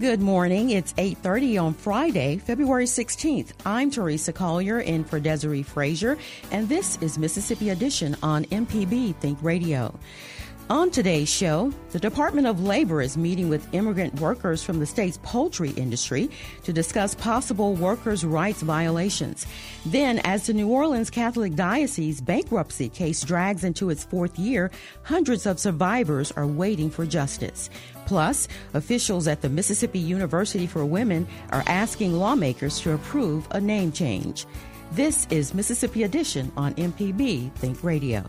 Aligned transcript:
Good 0.00 0.20
morning. 0.20 0.70
It's 0.70 0.94
8:30 0.96 1.58
on 1.58 1.74
Friday, 1.74 2.36
February 2.36 2.86
16th. 2.86 3.48
I'm 3.66 3.90
Teresa 3.90 4.32
Collier 4.32 4.78
in 4.78 5.02
for 5.02 5.18
Desiree 5.18 5.64
Frazier, 5.64 6.16
and 6.52 6.68
this 6.68 6.98
is 7.00 7.18
Mississippi 7.18 7.70
Edition 7.70 8.16
on 8.22 8.44
MPB 8.44 9.16
Think 9.16 9.42
Radio. 9.42 9.92
On 10.70 10.90
today's 10.90 11.30
show, 11.30 11.72
the 11.92 11.98
Department 11.98 12.46
of 12.46 12.62
Labor 12.62 13.00
is 13.00 13.16
meeting 13.16 13.48
with 13.48 13.72
immigrant 13.72 14.20
workers 14.20 14.62
from 14.62 14.80
the 14.80 14.84
state's 14.84 15.18
poultry 15.22 15.70
industry 15.70 16.30
to 16.64 16.74
discuss 16.74 17.14
possible 17.14 17.72
workers' 17.74 18.22
rights 18.22 18.60
violations. 18.60 19.46
Then, 19.86 20.18
as 20.24 20.46
the 20.46 20.52
New 20.52 20.68
Orleans 20.68 21.08
Catholic 21.08 21.54
Diocese 21.54 22.20
bankruptcy 22.20 22.90
case 22.90 23.22
drags 23.22 23.64
into 23.64 23.88
its 23.88 24.04
fourth 24.04 24.38
year, 24.38 24.70
hundreds 25.04 25.46
of 25.46 25.58
survivors 25.58 26.32
are 26.32 26.46
waiting 26.46 26.90
for 26.90 27.06
justice. 27.06 27.70
Plus, 28.04 28.46
officials 28.74 29.26
at 29.26 29.40
the 29.40 29.48
Mississippi 29.48 30.00
University 30.00 30.66
for 30.66 30.84
Women 30.84 31.26
are 31.50 31.64
asking 31.66 32.12
lawmakers 32.12 32.78
to 32.80 32.92
approve 32.92 33.48
a 33.52 33.60
name 33.60 33.90
change. 33.90 34.44
This 34.92 35.26
is 35.30 35.54
Mississippi 35.54 36.02
Edition 36.02 36.52
on 36.58 36.74
MPB 36.74 37.52
Think 37.54 37.82
Radio. 37.82 38.26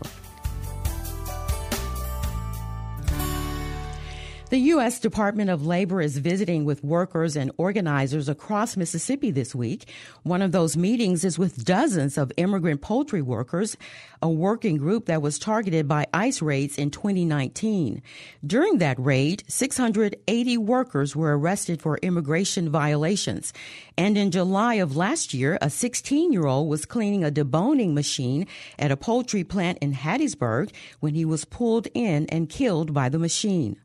The 4.50 4.58
U.S. 4.74 4.98
Department 4.98 5.48
of 5.48 5.64
Labor 5.64 6.00
is 6.00 6.18
visiting 6.18 6.64
with 6.64 6.82
workers 6.82 7.36
and 7.36 7.52
organizers 7.56 8.28
across 8.28 8.76
Mississippi 8.76 9.30
this 9.30 9.54
week. 9.54 9.88
One 10.24 10.42
of 10.42 10.50
those 10.50 10.76
meetings 10.76 11.24
is 11.24 11.38
with 11.38 11.64
dozens 11.64 12.18
of 12.18 12.32
immigrant 12.36 12.80
poultry 12.80 13.22
workers, 13.22 13.76
a 14.20 14.28
working 14.28 14.76
group 14.76 15.06
that 15.06 15.22
was 15.22 15.38
targeted 15.38 15.86
by 15.86 16.08
ICE 16.12 16.42
raids 16.42 16.78
in 16.78 16.90
2019. 16.90 18.02
During 18.44 18.78
that 18.78 18.98
raid, 18.98 19.44
680 19.46 20.58
workers 20.58 21.14
were 21.14 21.38
arrested 21.38 21.80
for 21.80 21.98
immigration 21.98 22.70
violations. 22.70 23.52
And 23.96 24.18
in 24.18 24.32
July 24.32 24.74
of 24.74 24.96
last 24.96 25.32
year, 25.32 25.58
a 25.62 25.70
16 25.70 26.32
year 26.32 26.46
old 26.46 26.68
was 26.68 26.86
cleaning 26.86 27.22
a 27.22 27.30
deboning 27.30 27.92
machine 27.92 28.48
at 28.80 28.90
a 28.90 28.96
poultry 28.96 29.44
plant 29.44 29.78
in 29.80 29.94
Hattiesburg 29.94 30.72
when 30.98 31.14
he 31.14 31.24
was 31.24 31.44
pulled 31.44 31.86
in 31.94 32.26
and 32.30 32.48
killed 32.48 32.92
by 32.92 33.08
the 33.08 33.18
machine. 33.20 33.76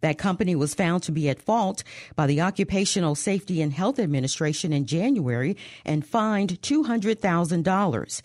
That 0.00 0.11
company 0.14 0.54
was 0.54 0.74
found 0.74 1.02
to 1.04 1.12
be 1.12 1.28
at 1.28 1.42
fault 1.42 1.84
by 2.16 2.26
the 2.26 2.40
Occupational 2.40 3.14
Safety 3.14 3.62
and 3.62 3.72
Health 3.72 3.98
Administration 3.98 4.72
in 4.72 4.86
January 4.86 5.56
and 5.84 6.06
fined 6.06 6.60
$200,000. 6.62 8.22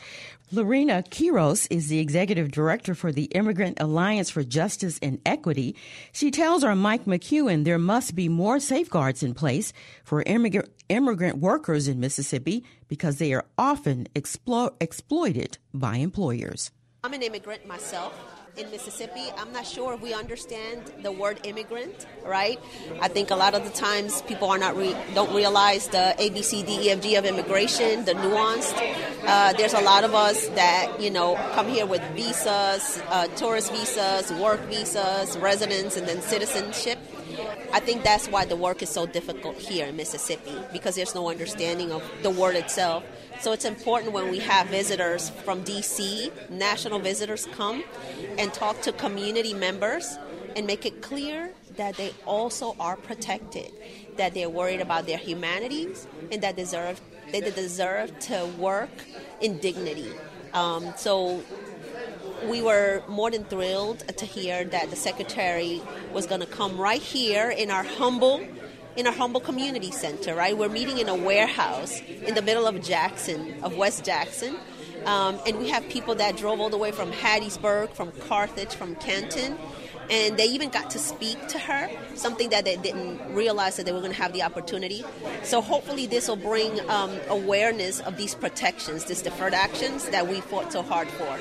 Lorena 0.50 1.04
Quiroz 1.10 1.68
is 1.70 1.90
the 1.90 2.00
executive 2.00 2.52
director 2.52 2.96
for 2.96 3.12
the 3.12 3.26
Immigrant 3.26 3.82
Alliance 3.82 4.30
for 4.30 4.44
Justice 4.44 4.98
and 5.02 5.20
Equity. 5.26 5.76
She 6.14 6.32
tells 6.32 6.64
our 6.64 6.76
Mike 6.76 7.04
McEwen 7.04 7.66
there 7.66 7.78
must 7.78 8.16
be 8.16 8.30
more 8.30 8.62
safeguards 8.62 9.24
in 9.24 9.34
place 9.34 9.74
for 10.06 10.22
immigrant, 10.22 10.70
immigrant 10.88 11.40
workers 11.40 11.90
in 11.90 12.00
Mississippi 12.00 12.64
because 12.88 13.18
they 13.18 13.34
are 13.34 13.44
often 13.58 14.08
explo- 14.16 14.74
exploited 14.80 15.58
by 15.74 15.98
employers. 15.98 16.72
I'm 17.04 17.14
an 17.14 17.24
immigrant 17.24 17.68
myself 17.68 18.14
in 18.58 18.72
Mississippi, 18.72 19.24
I'm 19.38 19.52
not 19.52 19.66
sure 19.66 19.94
if 19.94 20.02
we 20.02 20.14
understand 20.14 20.82
the 21.04 21.12
word 21.12 21.40
immigrant, 21.44 22.06
right? 22.26 22.60
I 23.00 23.08
think 23.08 23.30
a 23.32 23.36
lot 23.36 23.54
of 23.54 23.64
the 23.64 23.70
times 23.70 24.22
people 24.24 24.50
are 24.50 24.58
not 24.58 24.76
re- 24.76 24.96
don't 25.14 25.34
realize 25.36 25.88
the 25.88 26.16
A 26.20 26.30
B 26.30 26.42
C 26.42 26.64
D 26.64 26.88
E 26.88 26.92
F 26.92 27.02
G 27.02 27.16
of 27.16 27.26
immigration, 27.26 28.06
the 28.06 28.14
nuance. 28.16 28.74
Uh, 29.26 29.54
there's 29.54 29.74
a 29.74 29.82
lot 29.82 30.04
of 30.04 30.16
us 30.16 30.48
that 30.50 31.00
you 31.00 31.12
know 31.12 31.36
come 31.54 31.68
here 31.68 31.86
with 31.86 32.02
visas, 32.16 33.02
uh, 33.10 33.28
tourist 33.36 33.72
visas, 33.72 34.32
work 34.34 34.60
visas, 34.62 35.38
residence, 35.38 35.96
and 35.98 36.08
then 36.08 36.22
citizenship. 36.22 36.98
I 37.74 37.80
think 37.80 38.04
that's 38.04 38.28
why 38.28 38.46
the 38.46 38.56
work 38.56 38.82
is 38.82 38.90
so 38.90 39.06
difficult 39.06 39.58
here 39.58 39.86
in 39.86 39.96
Mississippi 39.96 40.56
because 40.72 40.96
there's 40.96 41.14
no 41.14 41.30
understanding 41.30 41.92
of 41.92 42.02
the 42.24 42.30
word 42.32 42.56
itself. 42.56 43.04
So 43.40 43.52
it's 43.52 43.66
important 43.66 44.14
when 44.14 44.30
we 44.32 44.40
have 44.40 44.68
visitors 44.68 45.30
from 45.30 45.64
DC, 45.64 46.50
national 46.50 47.00
visitors 47.00 47.48
come 47.54 47.84
and 48.38 48.52
talk 48.54 48.82
to 48.82 48.92
community 48.92 49.54
members 49.54 50.18
and 50.56 50.66
make 50.66 50.86
it 50.86 51.02
clear 51.04 51.54
that 51.76 51.96
they 51.96 52.14
also 52.26 52.76
are 52.80 52.96
protected, 52.96 53.72
that 54.18 54.34
they're 54.34 54.50
worried 54.50 54.82
about 54.82 55.06
their 55.06 55.20
humanities 55.20 56.08
and 56.32 56.42
that 56.42 56.56
deserve 56.56 57.00
they 57.32 57.42
deserve 57.42 58.18
to 58.20 58.46
work 58.58 58.90
in 59.42 59.60
dignity. 59.60 60.10
Um, 60.54 60.94
so 60.96 61.44
we 62.46 62.62
were 62.62 63.04
more 63.08 63.30
than 63.30 63.44
thrilled 63.44 64.00
to 64.18 64.26
hear 64.26 64.64
that 64.64 64.90
the 64.90 64.96
secretary 64.96 65.82
was 66.14 66.26
going 66.26 66.42
to 66.42 66.48
come 66.48 66.80
right 66.80 67.02
here 67.02 67.50
in 67.50 67.70
our 67.70 67.84
humble 67.84 68.46
in 68.98 69.08
a 69.08 69.12
humble 69.12 69.40
community 69.40 69.92
center 69.92 70.36
right? 70.36 70.58
We're 70.58 70.70
meeting 70.70 70.98
in 70.98 71.08
a 71.08 71.16
warehouse 71.16 72.02
in 72.02 72.36
the 72.36 72.42
middle 72.42 72.68
of 72.68 72.82
jackson 72.84 73.56
of 73.64 73.78
west 73.78 74.04
jackson. 74.04 74.58
Um, 75.06 75.40
and 75.46 75.58
we 75.60 75.70
have 75.70 75.88
people 75.88 76.16
that 76.16 76.36
drove 76.36 76.60
all 76.60 76.70
the 76.70 76.78
way 76.78 76.92
from 76.92 77.12
hattiesburg 77.12 77.94
from 77.94 78.12
carthage 78.28 78.76
from 78.76 78.96
canton. 78.96 79.58
And 80.10 80.38
they 80.38 80.46
even 80.46 80.70
got 80.70 80.90
to 80.92 81.00
speak 81.00 81.48
to 81.50 81.60
her 81.60 81.90
something 82.16 82.50
that 82.50 82.64
they 82.64 82.78
didn't 82.78 83.34
realize 83.34 83.76
that 83.76 83.86
they 83.86 83.92
were 83.92 84.00
going 84.00 84.14
to 84.14 84.18
have 84.18 84.34
the 84.34 84.44
opportunity. 84.44 85.04
So 85.44 85.62
hopefully 85.62 86.08
this 86.08 86.28
will 86.28 86.38
bring 86.38 86.80
um, 86.90 87.12
awareness 87.28 88.00
of 88.00 88.18
these 88.18 88.34
protections 88.34 89.06
these 89.06 89.22
deferred 89.22 89.54
actions 89.54 90.10
that 90.10 90.28
we 90.28 90.42
fought 90.42 90.72
so 90.72 90.82
hard 90.82 91.10
for. 91.10 91.40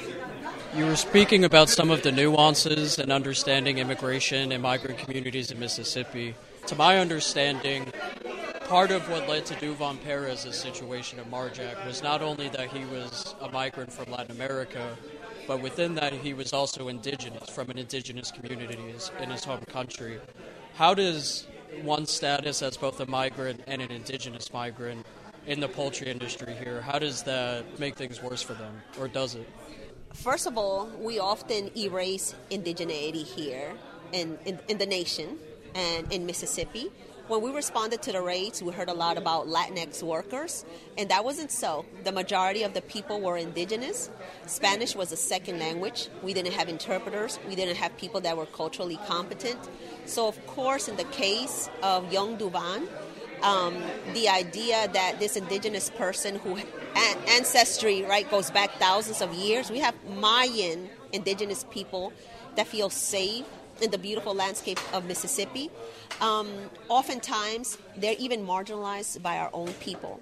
You 0.76 0.86
were 0.86 0.96
speaking 0.96 1.44
about 1.44 1.68
some 1.68 1.90
of 1.90 2.02
the 2.02 2.12
nuances 2.12 2.98
and 2.98 3.10
understanding 3.10 3.78
immigration 3.78 4.52
and 4.52 4.62
migrant 4.62 4.98
communities 4.98 5.50
in 5.50 5.58
Mississippi. 5.58 6.34
To 6.66 6.74
my 6.74 6.98
understanding, 6.98 7.92
part 8.68 8.90
of 8.90 9.08
what 9.08 9.28
led 9.28 9.46
to 9.46 9.54
Duvan 9.54 9.98
Perez's 10.02 10.56
situation 10.56 11.20
at 11.20 11.30
Mar-Jac 11.30 11.84
was 11.86 12.02
not 12.02 12.22
only 12.22 12.48
that 12.48 12.68
he 12.70 12.84
was 12.86 13.34
a 13.40 13.50
migrant 13.50 13.92
from 13.92 14.10
Latin 14.10 14.34
America, 14.34 14.96
but 15.46 15.62
within 15.62 15.94
that 15.94 16.12
he 16.12 16.34
was 16.34 16.52
also 16.52 16.88
indigenous, 16.88 17.48
from 17.48 17.70
an 17.70 17.78
indigenous 17.78 18.32
community 18.32 18.78
in 19.20 19.30
his 19.30 19.44
home 19.44 19.60
country. 19.66 20.18
How 20.74 20.92
does 20.92 21.46
one's 21.84 22.10
status 22.10 22.62
as 22.62 22.76
both 22.76 22.98
a 22.98 23.06
migrant 23.06 23.60
and 23.66 23.80
an 23.80 23.92
indigenous 23.92 24.52
migrant 24.52 25.06
in 25.46 25.60
the 25.60 25.68
poultry 25.68 26.08
industry 26.08 26.54
here, 26.54 26.80
how 26.80 26.98
does 26.98 27.22
that 27.22 27.78
make 27.78 27.94
things 27.94 28.20
worse 28.20 28.42
for 28.42 28.54
them, 28.54 28.82
or 28.98 29.06
does 29.08 29.36
it? 29.36 29.48
First 30.12 30.46
of 30.46 30.58
all, 30.58 30.90
we 30.98 31.18
often 31.18 31.70
erase 31.76 32.34
indigeneity 32.50 33.24
here 33.24 33.74
in, 34.12 34.38
in, 34.44 34.58
in, 34.68 34.78
the 34.78 34.86
nation 34.86 35.38
and 35.76 36.12
in 36.12 36.26
Mississippi. 36.26 36.90
When 37.28 37.42
we 37.42 37.50
responded 37.50 38.02
to 38.02 38.12
the 38.12 38.22
raids, 38.22 38.62
we 38.62 38.72
heard 38.72 38.88
a 38.88 38.94
lot 38.94 39.18
about 39.18 39.48
Latinx 39.48 40.00
workers, 40.00 40.64
and 40.96 41.08
that 41.08 41.24
wasn't 41.24 41.50
so. 41.50 41.84
The 42.04 42.12
majority 42.12 42.62
of 42.62 42.72
the 42.72 42.82
people 42.82 43.20
were 43.20 43.36
indigenous. 43.36 44.10
Spanish 44.46 44.94
was 44.94 45.10
a 45.10 45.16
second 45.16 45.58
language. 45.58 46.08
We 46.22 46.34
didn't 46.34 46.52
have 46.52 46.68
interpreters. 46.68 47.40
We 47.48 47.56
didn't 47.56 47.76
have 47.76 47.96
people 47.96 48.20
that 48.20 48.36
were 48.36 48.46
culturally 48.46 48.98
competent. 49.08 49.58
So, 50.04 50.28
of 50.28 50.46
course, 50.46 50.86
in 50.86 50.96
the 50.96 51.04
case 51.04 51.68
of 51.82 52.12
young 52.12 52.38
Duvan, 52.38 52.86
um, 53.42 53.82
the 54.14 54.28
idea 54.28 54.88
that 54.92 55.18
this 55.18 55.36
indigenous 55.36 55.90
person 55.90 56.36
who 56.36 56.58
ancestry 57.28 58.02
right 58.02 58.30
goes 58.30 58.50
back 58.50 58.70
thousands 58.78 59.20
of 59.20 59.34
years. 59.34 59.70
We 59.70 59.80
have 59.80 59.94
Mayan 60.08 60.88
indigenous 61.12 61.64
people 61.70 62.12
that 62.54 62.66
feel 62.66 62.88
safe 62.88 63.44
in 63.80 63.90
the 63.90 63.98
beautiful 63.98 64.34
landscape 64.34 64.80
of 64.94 65.04
Mississippi. 65.06 65.70
Um, 66.20 66.48
oftentimes, 66.88 67.78
they're 67.96 68.16
even 68.18 68.46
marginalized 68.46 69.22
by 69.22 69.38
our 69.38 69.50
own 69.52 69.72
people. 69.74 70.20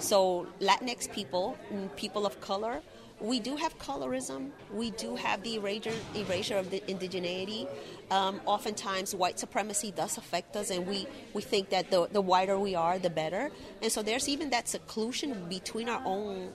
So, 0.00 0.46
Latinx 0.60 1.12
people, 1.12 1.56
people 1.96 2.26
of 2.26 2.40
color, 2.40 2.82
we 3.20 3.38
do 3.38 3.54
have 3.56 3.78
colorism. 3.78 4.50
We 4.72 4.90
do 4.90 5.14
have 5.14 5.42
the 5.42 5.56
erasure, 5.56 5.92
erasure 6.16 6.56
of 6.56 6.70
the 6.70 6.80
indigeneity. 6.80 7.68
Um, 8.10 8.40
oftentimes, 8.44 9.14
white 9.14 9.38
supremacy 9.38 9.92
does 9.92 10.18
affect 10.18 10.56
us, 10.56 10.70
and 10.70 10.86
we, 10.86 11.06
we 11.32 11.42
think 11.42 11.70
that 11.70 11.90
the, 11.90 12.08
the 12.10 12.20
whiter 12.20 12.58
we 12.58 12.74
are, 12.74 12.98
the 12.98 13.10
better. 13.10 13.50
And 13.82 13.92
so, 13.92 14.02
there's 14.02 14.28
even 14.28 14.50
that 14.50 14.68
seclusion 14.68 15.48
between 15.48 15.88
our 15.88 16.02
own 16.04 16.50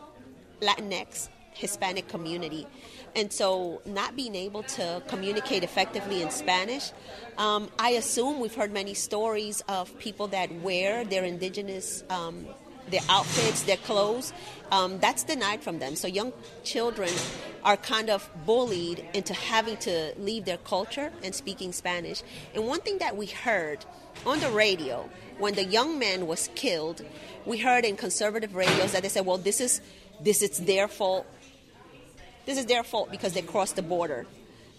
Latinx 0.62 1.30
Hispanic 1.54 2.07
community. 2.07 2.68
And 3.16 3.34
so, 3.34 3.81
not 3.86 4.16
being 4.16 4.36
able 4.36 4.63
to 4.63 5.01
communicate 5.07 5.63
effectively 5.63 6.22
in 6.22 6.30
Spanish, 6.30 6.92
um, 7.38 7.69
I 7.80 7.92
assume 7.92 8.40
we've 8.40 8.54
heard 8.54 8.72
many 8.72 8.94
stories 8.94 9.63
of 9.68 9.98
people 10.00 10.28
that 10.28 10.51
wear 10.62 11.04
their 11.04 11.24
indigenous 11.24 12.04
um, 12.10 12.46
their 12.90 13.01
outfits, 13.10 13.63
their 13.63 13.78
clothes, 13.78 14.34
um, 14.72 15.00
that's 15.00 15.24
denied 15.24 15.62
from 15.62 15.80
them. 15.80 15.96
So 15.96 16.07
young 16.07 16.34
children 16.63 17.10
are 17.63 17.78
kind 17.78 18.10
of 18.10 18.30
bullied 18.45 19.06
into 19.13 19.34
having 19.34 19.78
to 19.78 20.13
leave 20.18 20.45
their 20.45 20.57
culture 20.57 21.12
and 21.24 21.34
speaking 21.34 21.72
Spanish. 21.72 22.24
And 22.56 22.66
one 22.66 22.81
thing 22.81 23.00
that 23.00 23.16
we 23.16 23.28
heard 23.28 23.86
on 24.25 24.40
the 24.40 24.50
radio 24.50 25.10
when 25.38 25.56
the 25.56 25.63
young 25.63 26.00
man 26.00 26.28
was 26.28 26.50
killed, 26.56 27.02
we 27.45 27.57
heard 27.57 27.86
in 27.86 27.95
conservative 27.95 28.56
radios 28.56 28.92
that 28.92 29.04
they 29.04 29.10
said, 29.10 29.25
"Well, 29.25 29.38
this 29.38 29.62
is 29.62 29.81
this 30.19 30.42
is 30.42 30.60
their 30.60 30.88
fault. 30.88 31.25
This 32.50 32.57
is 32.57 32.66
their 32.66 32.84
fault 32.84 33.12
because 33.12 33.34
they 33.34 33.44
crossed 33.54 33.75
the 33.75 33.86
border." 33.94 34.25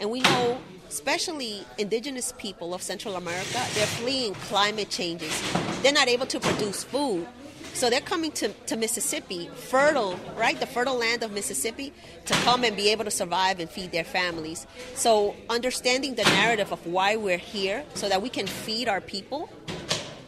And 0.01 0.11
we 0.11 0.21
know, 0.21 0.59
especially 0.89 1.53
indigenous 1.79 2.33
people 2.37 2.75
of 2.75 2.83
Central 2.83 3.15
America, 3.15 3.61
they're 3.75 3.95
fleeing 4.01 4.35
climate 4.51 4.91
changes. 4.91 5.35
They're 5.83 5.99
not 6.01 6.09
able 6.09 6.27
to 6.27 6.41
produce 6.41 6.83
food 6.85 7.27
so 7.75 7.89
they're 7.89 8.01
coming 8.01 8.33
to, 8.33 8.49
to 8.67 8.77
Mississippi, 8.77 9.49
fertile, 9.55 10.19
right? 10.37 10.59
The 10.59 10.67
fertile 10.67 10.97
land 10.97 11.23
of 11.23 11.33
Mississippi, 11.33 11.93
to 12.27 12.35
come 12.45 12.65
and 12.65 12.77
be 12.77 12.91
able 12.91 13.05
to 13.05 13.11
survive 13.11 13.61
and 13.61 13.71
feed 13.71 13.93
their 13.93 14.05
families. 14.05 14.67
So 14.95 15.35
understanding 15.49 16.15
the 16.15 16.25
narrative 16.25 16.73
of 16.73 16.85
why 16.87 17.17
we're 17.17 17.39
here 17.39 17.85
so 17.95 18.09
that 18.09 18.21
we 18.21 18.29
can 18.29 18.47
feed 18.47 18.89
our 18.89 19.01
people, 19.01 19.49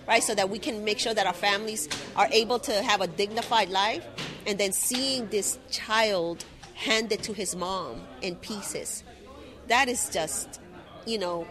right? 0.08 0.22
So 0.22 0.34
that 0.34 0.48
we 0.48 0.58
can 0.58 0.84
make 0.84 0.98
sure 0.98 1.14
that 1.14 1.26
our 1.26 1.34
families 1.34 1.88
are 2.16 2.28
able 2.32 2.58
to 2.60 2.72
have 2.82 3.00
a 3.00 3.06
dignified 3.06 3.68
life. 3.68 4.06
And 4.46 4.58
then 4.58 4.72
seeing 4.72 5.28
this 5.28 5.58
child 5.70 6.44
handed 6.82 7.22
to 7.24 7.32
his 7.32 7.54
mom 7.56 8.02
in 8.20 8.36
pieces. 8.36 9.04
That 9.68 9.88
is 9.88 10.08
just, 10.10 10.60
you 11.06 11.18
know, 11.18 11.46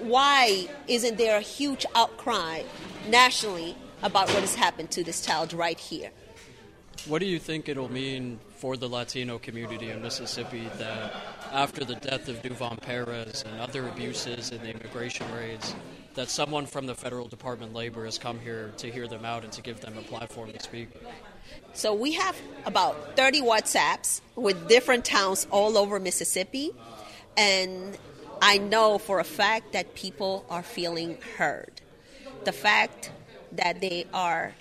why 0.00 0.68
isn't 0.88 1.18
there 1.18 1.36
a 1.36 1.42
huge 1.42 1.84
outcry 1.94 2.62
nationally 3.08 3.76
about 4.02 4.28
what 4.28 4.40
has 4.40 4.54
happened 4.54 4.90
to 4.92 5.04
this 5.04 5.24
child 5.24 5.52
right 5.52 5.78
here. 5.78 6.10
What 7.06 7.20
do 7.20 7.26
you 7.26 7.38
think 7.38 7.68
it'll 7.68 7.90
mean 7.90 8.38
for 8.56 8.76
the 8.76 8.88
Latino 8.88 9.38
community 9.38 9.90
in 9.90 10.02
Mississippi 10.02 10.68
that 10.78 11.14
after 11.52 11.84
the 11.84 11.94
death 11.96 12.28
of 12.28 12.42
Duvan 12.42 12.80
Perez 12.80 13.44
and 13.46 13.60
other 13.60 13.86
abuses 13.88 14.50
in 14.50 14.60
the 14.62 14.70
immigration 14.70 15.26
raids, 15.34 15.74
that 16.16 16.28
someone 16.28 16.66
from 16.66 16.86
the 16.86 16.94
Federal 16.94 17.28
Department 17.28 17.70
of 17.70 17.76
Labor 17.76 18.04
has 18.04 18.18
come 18.18 18.40
here 18.40 18.72
to 18.78 18.90
hear 18.90 19.06
them 19.06 19.24
out 19.24 19.44
and 19.44 19.52
to 19.52 19.62
give 19.62 19.80
them 19.80 19.96
a 19.96 20.02
platform 20.02 20.50
to 20.52 20.60
speak? 20.60 20.88
So 21.74 21.94
we 21.94 22.12
have 22.14 22.36
about 22.64 23.16
30 23.16 23.42
WhatsApps 23.42 24.20
with 24.34 24.68
different 24.68 25.04
towns 25.04 25.46
all 25.50 25.78
over 25.78 26.00
Mississippi, 26.00 26.72
and 27.36 27.96
I 28.42 28.58
know 28.58 28.98
for 28.98 29.20
a 29.20 29.24
fact 29.24 29.72
that 29.72 29.94
people 29.94 30.44
are 30.50 30.62
feeling 30.62 31.18
heard. 31.36 31.80
The 32.44 32.52
fact 32.52 33.12
that 33.52 33.80
they 33.80 34.06
are 34.12 34.54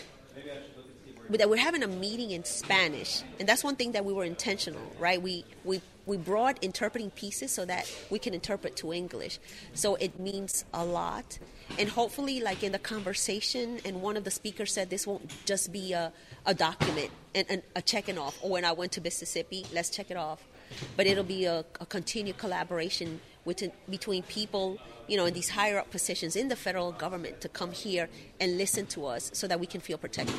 that 1.30 1.50
we're 1.50 1.57
having 1.57 1.81
a 1.81 1.88
meeting 1.88 2.31
in 2.31 2.44
Spanish, 2.44 3.24
and 3.40 3.50
that's 3.50 3.63
one 3.63 3.75
thing 3.75 3.94
that 3.94 4.06
we 4.06 4.13
were 4.13 4.25
intentional, 4.25 4.81
right? 5.00 5.22
We 5.22 5.46
we 5.63 5.81
we 6.06 6.18
brought 6.18 6.63
interpreting 6.63 7.10
pieces 7.12 7.52
so 7.52 7.66
that 7.66 7.92
we 8.10 8.19
can 8.19 8.34
interpret 8.34 8.75
to 8.78 8.94
English. 8.94 9.40
So 9.74 9.96
it 9.96 10.19
means 10.19 10.66
a 10.74 10.86
lot, 10.86 11.40
and 11.80 11.90
hopefully, 11.90 12.42
like 12.42 12.63
in 12.63 12.72
the 12.72 12.80
conversation, 12.80 13.80
and 13.86 14.02
one 14.02 14.18
of 14.18 14.24
the 14.24 14.31
speakers 14.31 14.74
said 14.74 14.90
this 14.90 15.07
won't 15.07 15.31
just 15.46 15.72
be 15.72 15.94
a, 15.94 16.12
a 16.46 16.54
document 16.54 17.12
and, 17.34 17.46
and 17.50 17.62
a 17.75 17.81
checking 17.81 18.18
off. 18.18 18.40
Oh, 18.44 18.50
when 18.50 18.66
I 18.66 18.72
went 18.72 18.92
to 18.94 19.02
Mississippi, 19.02 19.66
let's 19.74 19.90
check 19.90 20.12
it 20.12 20.18
off, 20.18 20.44
but 20.96 21.07
it'll 21.07 21.24
be 21.24 21.46
a, 21.46 21.66
a 21.80 21.86
continued 21.86 22.38
collaboration 22.38 23.19
within, 23.46 23.72
between 23.90 24.24
people 24.24 24.80
you 25.07 25.18
know, 25.18 25.25
in 25.25 25.34
these 25.34 25.50
higher 25.50 25.78
up 25.78 25.92
positions 25.92 26.36
in 26.36 26.48
the 26.48 26.56
federal 26.56 26.92
government 26.92 27.42
to 27.42 27.50
come 27.50 27.72
here 27.72 28.10
and 28.40 28.57
listen 28.57 28.86
to 28.88 29.06
us 29.06 29.30
so 29.34 29.48
that 29.48 29.60
we 29.60 29.68
can 29.68 29.81
feel 29.81 29.98
protected. 29.98 30.36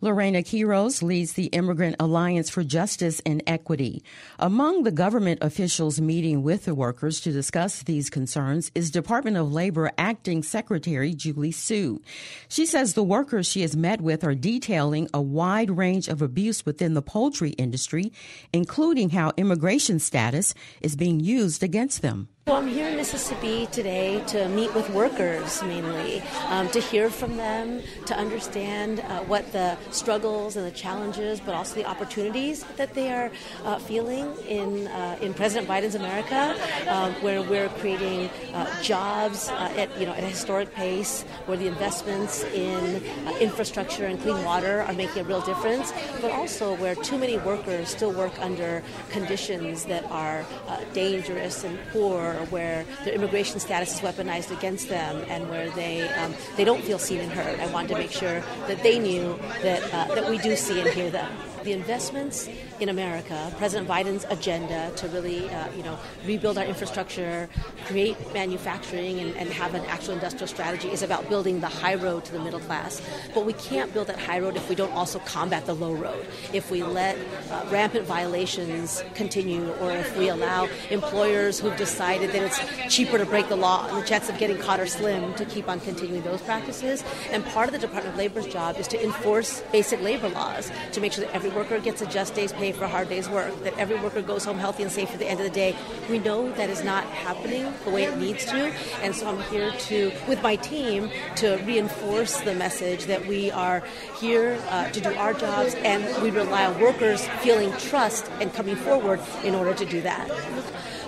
Lorena 0.00 0.44
Quiroz 0.44 1.02
leads 1.02 1.32
the 1.32 1.46
Immigrant 1.46 1.96
Alliance 1.98 2.48
for 2.48 2.62
Justice 2.62 3.20
and 3.26 3.42
Equity. 3.48 4.04
Among 4.38 4.84
the 4.84 4.92
government 4.92 5.40
officials 5.42 6.00
meeting 6.00 6.44
with 6.44 6.66
the 6.66 6.74
workers 6.74 7.20
to 7.22 7.32
discuss 7.32 7.82
these 7.82 8.08
concerns 8.08 8.70
is 8.76 8.92
Department 8.92 9.36
of 9.36 9.52
Labor 9.52 9.90
Acting 9.98 10.44
Secretary 10.44 11.14
Julie 11.14 11.50
Su. 11.50 12.00
She 12.46 12.64
says 12.64 12.94
the 12.94 13.02
workers 13.02 13.48
she 13.48 13.62
has 13.62 13.76
met 13.76 14.00
with 14.00 14.22
are 14.22 14.36
detailing 14.36 15.08
a 15.12 15.20
wide 15.20 15.76
range 15.76 16.06
of 16.06 16.22
abuse 16.22 16.64
within 16.64 16.94
the 16.94 17.02
poultry 17.02 17.50
industry, 17.50 18.12
including 18.52 19.10
how 19.10 19.32
immigration 19.36 19.98
status 19.98 20.54
is 20.80 20.94
being 20.94 21.18
used 21.18 21.64
against 21.64 22.02
them. 22.02 22.28
Well, 22.48 22.56
I'm 22.56 22.68
here 22.68 22.88
in 22.88 22.96
Mississippi 22.96 23.66
today 23.66 24.22
to 24.28 24.48
meet 24.48 24.74
with 24.74 24.88
workers 24.88 25.62
mainly, 25.64 26.22
um, 26.46 26.70
to 26.70 26.80
hear 26.80 27.10
from 27.10 27.36
them, 27.36 27.82
to 28.06 28.16
understand 28.16 29.00
uh, 29.00 29.18
what 29.24 29.52
the 29.52 29.76
struggles 29.94 30.56
and 30.56 30.66
the 30.66 30.70
challenges, 30.70 31.40
but 31.40 31.54
also 31.54 31.74
the 31.74 31.84
opportunities 31.84 32.64
that 32.76 32.94
they 32.94 33.12
are 33.12 33.30
uh, 33.64 33.78
feeling 33.78 34.34
in 34.46 34.86
uh, 34.88 35.18
in 35.20 35.34
President 35.34 35.68
Biden's 35.68 35.94
America, 35.94 36.56
um, 36.88 37.12
where 37.22 37.42
we're 37.42 37.68
creating 37.80 38.30
uh, 38.54 38.82
jobs 38.82 39.48
uh, 39.48 39.72
at 39.76 39.88
you 39.98 40.06
know 40.06 40.12
at 40.12 40.24
a 40.24 40.28
historic 40.28 40.72
pace, 40.74 41.22
where 41.46 41.56
the 41.56 41.66
investments 41.66 42.44
in 42.44 43.02
uh, 43.26 43.36
infrastructure 43.40 44.06
and 44.06 44.20
clean 44.20 44.42
water 44.44 44.82
are 44.82 44.92
making 44.92 45.22
a 45.22 45.24
real 45.24 45.40
difference, 45.42 45.92
but 46.20 46.30
also 46.30 46.74
where 46.76 46.94
too 46.94 47.18
many 47.18 47.38
workers 47.38 47.88
still 47.88 48.12
work 48.12 48.32
under 48.40 48.82
conditions 49.10 49.84
that 49.84 50.04
are 50.10 50.44
dangerous 50.92 51.64
and 51.64 51.78
poor 51.92 52.34
where 52.50 52.84
their 53.04 53.14
immigration 53.14 53.60
status 53.60 53.94
is 53.94 54.00
weaponized 54.00 54.50
against 54.56 54.88
them 54.88 55.24
and 55.28 55.48
where 55.50 55.70
they 55.70 56.08
um, 56.14 56.34
they 56.56 56.64
don't 56.64 56.82
feel 56.82 56.98
seen 56.98 57.20
and 57.20 57.32
heard. 57.32 57.58
I 57.60 57.66
wanted 57.72 57.88
to 57.88 57.98
make 57.98 58.10
sure 58.10 58.40
that 58.66 58.82
they 58.82 58.98
knew 58.98 59.38
that 59.62 59.77
uh, 59.92 60.06
that 60.14 60.28
we 60.28 60.38
do 60.38 60.56
see 60.56 60.80
and 60.80 60.90
hear 60.90 61.10
them 61.10 61.30
the 61.68 61.74
investments 61.74 62.48
in 62.80 62.88
America, 62.88 63.52
President 63.58 63.86
Biden's 63.88 64.24
agenda 64.30 64.90
to 64.96 65.08
really, 65.08 65.50
uh, 65.50 65.70
you 65.72 65.82
know, 65.82 65.98
rebuild 66.24 66.56
our 66.56 66.64
infrastructure, 66.64 67.48
create 67.86 68.16
manufacturing, 68.32 69.18
and, 69.20 69.36
and, 69.36 69.48
have 69.50 69.74
an 69.74 69.84
actual 69.86 70.14
industrial 70.14 70.46
strategy 70.46 70.88
is 70.88 71.02
about 71.02 71.28
building 71.28 71.60
the 71.60 71.68
high 71.68 71.96
road 71.96 72.24
to 72.24 72.32
the 72.32 72.38
middle 72.38 72.60
class. 72.60 73.02
But 73.34 73.44
we 73.44 73.54
can't 73.54 73.92
build 73.92 74.06
that 74.06 74.18
high 74.18 74.38
road 74.38 74.56
if 74.56 74.68
we 74.68 74.76
don't 74.76 74.92
also 74.92 75.18
combat 75.20 75.66
the 75.66 75.74
low 75.74 75.94
road. 75.94 76.24
If 76.52 76.70
we 76.70 76.82
let 76.82 77.18
uh, 77.50 77.66
rampant 77.70 78.06
violations 78.06 79.02
continue, 79.14 79.70
or 79.80 79.90
if 79.92 80.16
we 80.16 80.28
allow 80.28 80.68
employers 80.90 81.58
who've 81.58 81.76
decided 81.76 82.30
that 82.32 82.42
it's 82.42 82.94
cheaper 82.94 83.18
to 83.18 83.26
break 83.26 83.48
the 83.48 83.56
law 83.56 83.88
and 83.88 83.98
the 83.98 84.06
chance 84.06 84.28
of 84.28 84.38
getting 84.38 84.58
caught 84.58 84.80
are 84.80 84.86
slim 84.86 85.34
to 85.34 85.44
keep 85.44 85.68
on 85.68 85.80
continuing 85.80 86.22
those 86.22 86.40
practices. 86.42 87.02
And 87.32 87.44
part 87.46 87.68
of 87.68 87.72
the 87.72 87.80
Department 87.80 88.14
of 88.14 88.16
Labor's 88.16 88.46
job 88.46 88.76
is 88.78 88.86
to 88.88 89.02
enforce 89.02 89.60
basic 89.72 90.00
labor 90.00 90.28
laws 90.28 90.70
to 90.92 91.00
make 91.00 91.12
sure 91.12 91.24
that 91.24 91.34
every 91.34 91.48
every 91.48 91.57
worker 91.58 91.80
gets 91.80 92.00
a 92.00 92.06
just 92.06 92.36
day's 92.36 92.52
pay 92.52 92.70
for 92.70 92.84
a 92.84 92.88
hard 92.88 93.08
day's 93.08 93.28
work, 93.28 93.52
that 93.64 93.76
every 93.78 93.98
worker 93.98 94.22
goes 94.22 94.44
home 94.44 94.58
healthy 94.58 94.84
and 94.84 94.92
safe 94.92 95.12
at 95.12 95.18
the 95.18 95.26
end 95.26 95.40
of 95.40 95.44
the 95.44 95.50
day. 95.50 95.74
We 96.08 96.20
know 96.20 96.52
that 96.52 96.70
is 96.70 96.84
not 96.84 97.02
happening 97.06 97.74
the 97.84 97.90
way 97.90 98.04
it 98.04 98.16
needs 98.16 98.44
to, 98.44 98.72
and 99.02 99.12
so 99.12 99.28
I'm 99.28 99.42
here 99.50 99.72
to, 99.72 100.12
with 100.28 100.40
my 100.40 100.54
team, 100.54 101.10
to 101.36 101.56
reinforce 101.66 102.40
the 102.42 102.54
message 102.54 103.06
that 103.06 103.26
we 103.26 103.50
are 103.50 103.82
here 104.20 104.56
uh, 104.68 104.88
to 104.90 105.00
do 105.00 105.12
our 105.14 105.34
jobs 105.34 105.74
and 105.74 106.22
we 106.22 106.30
rely 106.30 106.64
on 106.64 106.80
workers 106.80 107.26
feeling 107.42 107.72
trust 107.72 108.30
and 108.40 108.54
coming 108.54 108.76
forward 108.76 109.20
in 109.42 109.56
order 109.56 109.74
to 109.74 109.84
do 109.84 110.00
that. 110.02 110.30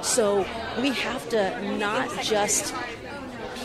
So 0.03 0.45
we 0.81 0.91
have 0.91 1.29
to 1.29 1.77
not 1.79 2.11
just 2.23 2.75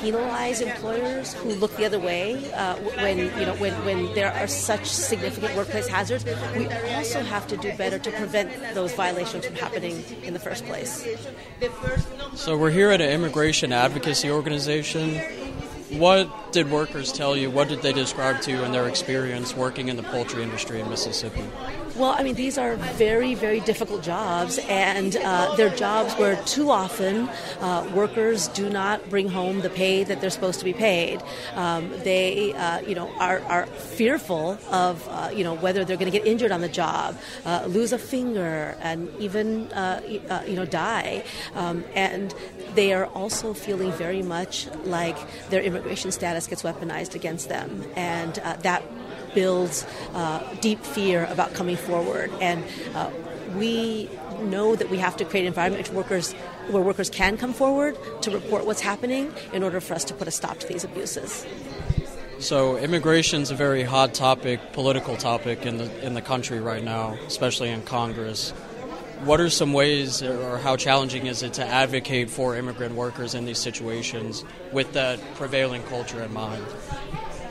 penalize 0.01 0.61
employers 0.61 1.33
who 1.33 1.49
look 1.55 1.75
the 1.77 1.85
other 1.85 1.99
way 1.99 2.51
uh, 2.53 2.75
when 2.75 3.17
you 3.17 3.45
know 3.45 3.55
when, 3.55 3.73
when 3.85 4.13
there 4.13 4.31
are 4.31 4.47
such 4.47 4.85
significant 4.85 5.55
workplace 5.55 5.87
hazards. 5.87 6.25
We 6.55 6.67
also 6.93 7.21
have 7.21 7.47
to 7.47 7.57
do 7.57 7.75
better 7.77 7.99
to 7.99 8.11
prevent 8.11 8.51
those 8.73 8.93
violations 8.93 9.45
from 9.45 9.55
happening 9.55 10.03
in 10.23 10.33
the 10.33 10.39
first 10.39 10.65
place. 10.65 11.07
So 12.35 12.57
we're 12.57 12.71
here 12.71 12.91
at 12.91 13.01
an 13.01 13.09
immigration 13.09 13.71
advocacy 13.71 14.29
organization. 14.29 15.19
What 15.91 16.51
did 16.51 16.71
workers 16.71 17.11
tell 17.13 17.37
you? 17.37 17.49
What 17.51 17.69
did 17.69 17.81
they 17.81 17.93
describe 17.93 18.41
to 18.41 18.51
you 18.51 18.63
in 18.63 18.71
their 18.71 18.87
experience 18.87 19.55
working 19.55 19.87
in 19.87 19.95
the 19.95 20.03
poultry 20.03 20.43
industry 20.43 20.81
in 20.81 20.89
Mississippi? 20.89 21.43
Well, 21.97 22.11
I 22.11 22.23
mean, 22.23 22.35
these 22.35 22.57
are 22.57 22.75
very, 22.75 23.35
very 23.35 23.61
difficult 23.61 24.03
jobs, 24.03 24.59
and 24.67 25.15
uh, 25.15 25.55
they're 25.55 25.69
jobs 25.69 26.13
where 26.15 26.35
too 26.43 26.69
often 26.69 27.29
uh, 27.61 27.89
workers 27.95 28.49
do 28.49 28.69
not 28.69 29.09
bring 29.09 29.29
home 29.29 29.61
the 29.61 29.69
pay 29.69 30.03
that 30.03 30.19
they're 30.19 30.29
supposed 30.29 30.59
to 30.59 30.65
be 30.65 30.73
paid. 30.73 31.23
Um, 31.53 31.89
they, 32.03 32.51
uh, 32.51 32.81
you 32.81 32.95
know, 32.95 33.09
are, 33.17 33.39
are 33.43 33.65
fearful 33.67 34.57
of, 34.71 35.07
uh, 35.07 35.29
you 35.33 35.45
know, 35.45 35.53
whether 35.53 35.85
they're 35.85 35.95
going 35.95 36.11
to 36.11 36.17
get 36.17 36.27
injured 36.27 36.51
on 36.51 36.59
the 36.59 36.67
job, 36.67 37.17
uh, 37.45 37.63
lose 37.65 37.93
a 37.93 37.97
finger, 37.97 38.75
and 38.81 39.09
even, 39.17 39.71
uh, 39.71 40.01
you 40.45 40.55
know, 40.57 40.65
die. 40.65 41.23
Um, 41.53 41.85
and 41.95 42.35
they 42.73 42.91
are 42.91 43.05
also 43.05 43.53
feeling 43.53 43.93
very 43.93 44.21
much 44.21 44.67
like 44.83 45.17
their 45.49 45.61
immigration 45.61 46.11
status 46.11 46.45
gets 46.45 46.61
weaponized 46.61 47.15
against 47.15 47.47
them, 47.47 47.85
and 47.95 48.35
that 48.63 48.83
builds 49.35 49.85
uh, 50.13 50.41
deep 50.61 50.79
fear 50.83 51.25
about 51.25 51.53
coming 51.53 51.77
forward. 51.77 52.31
And 52.41 52.63
uh, 52.95 53.11
we 53.55 54.09
know 54.41 54.75
that 54.75 54.89
we 54.89 54.97
have 54.97 55.15
to 55.17 55.25
create 55.25 55.43
an 55.43 55.47
environment 55.47 55.87
where 55.89 55.97
workers, 55.97 56.33
where 56.71 56.81
workers 56.81 57.09
can 57.09 57.37
come 57.37 57.53
forward 57.53 57.97
to 58.21 58.31
report 58.31 58.65
what's 58.65 58.81
happening 58.81 59.31
in 59.53 59.61
order 59.61 59.79
for 59.79 59.93
us 59.93 60.03
to 60.05 60.13
put 60.13 60.27
a 60.27 60.31
stop 60.31 60.59
to 60.59 60.67
these 60.67 60.83
abuses. 60.83 61.45
So 62.39 62.77
immigration 62.77 63.41
is 63.41 63.51
a 63.51 63.55
very 63.55 63.83
hot 63.83 64.13
topic, 64.13 64.59
political 64.73 65.15
topic 65.15 65.65
in 65.65 65.77
the 65.77 66.05
in 66.05 66.15
the 66.15 66.21
country 66.21 66.59
right 66.59 66.83
now, 66.83 67.17
especially 67.27 67.69
in 67.69 67.81
Congress. 67.83 68.51
What 69.23 69.39
are 69.39 69.49
some 69.49 69.71
ways, 69.71 70.21
or 70.21 70.57
how 70.57 70.75
challenging 70.75 71.27
is 71.27 71.41
it 71.41 71.53
to 71.53 71.65
advocate 71.65 72.29
for 72.29 72.57
immigrant 72.57 72.95
workers 72.95 73.33
in 73.33 73.45
these 73.45 73.57
situations 73.57 74.43
with 74.73 74.91
that 74.93 75.19
prevailing 75.35 75.81
culture 75.83 76.21
in 76.21 76.33
mind? 76.33 76.65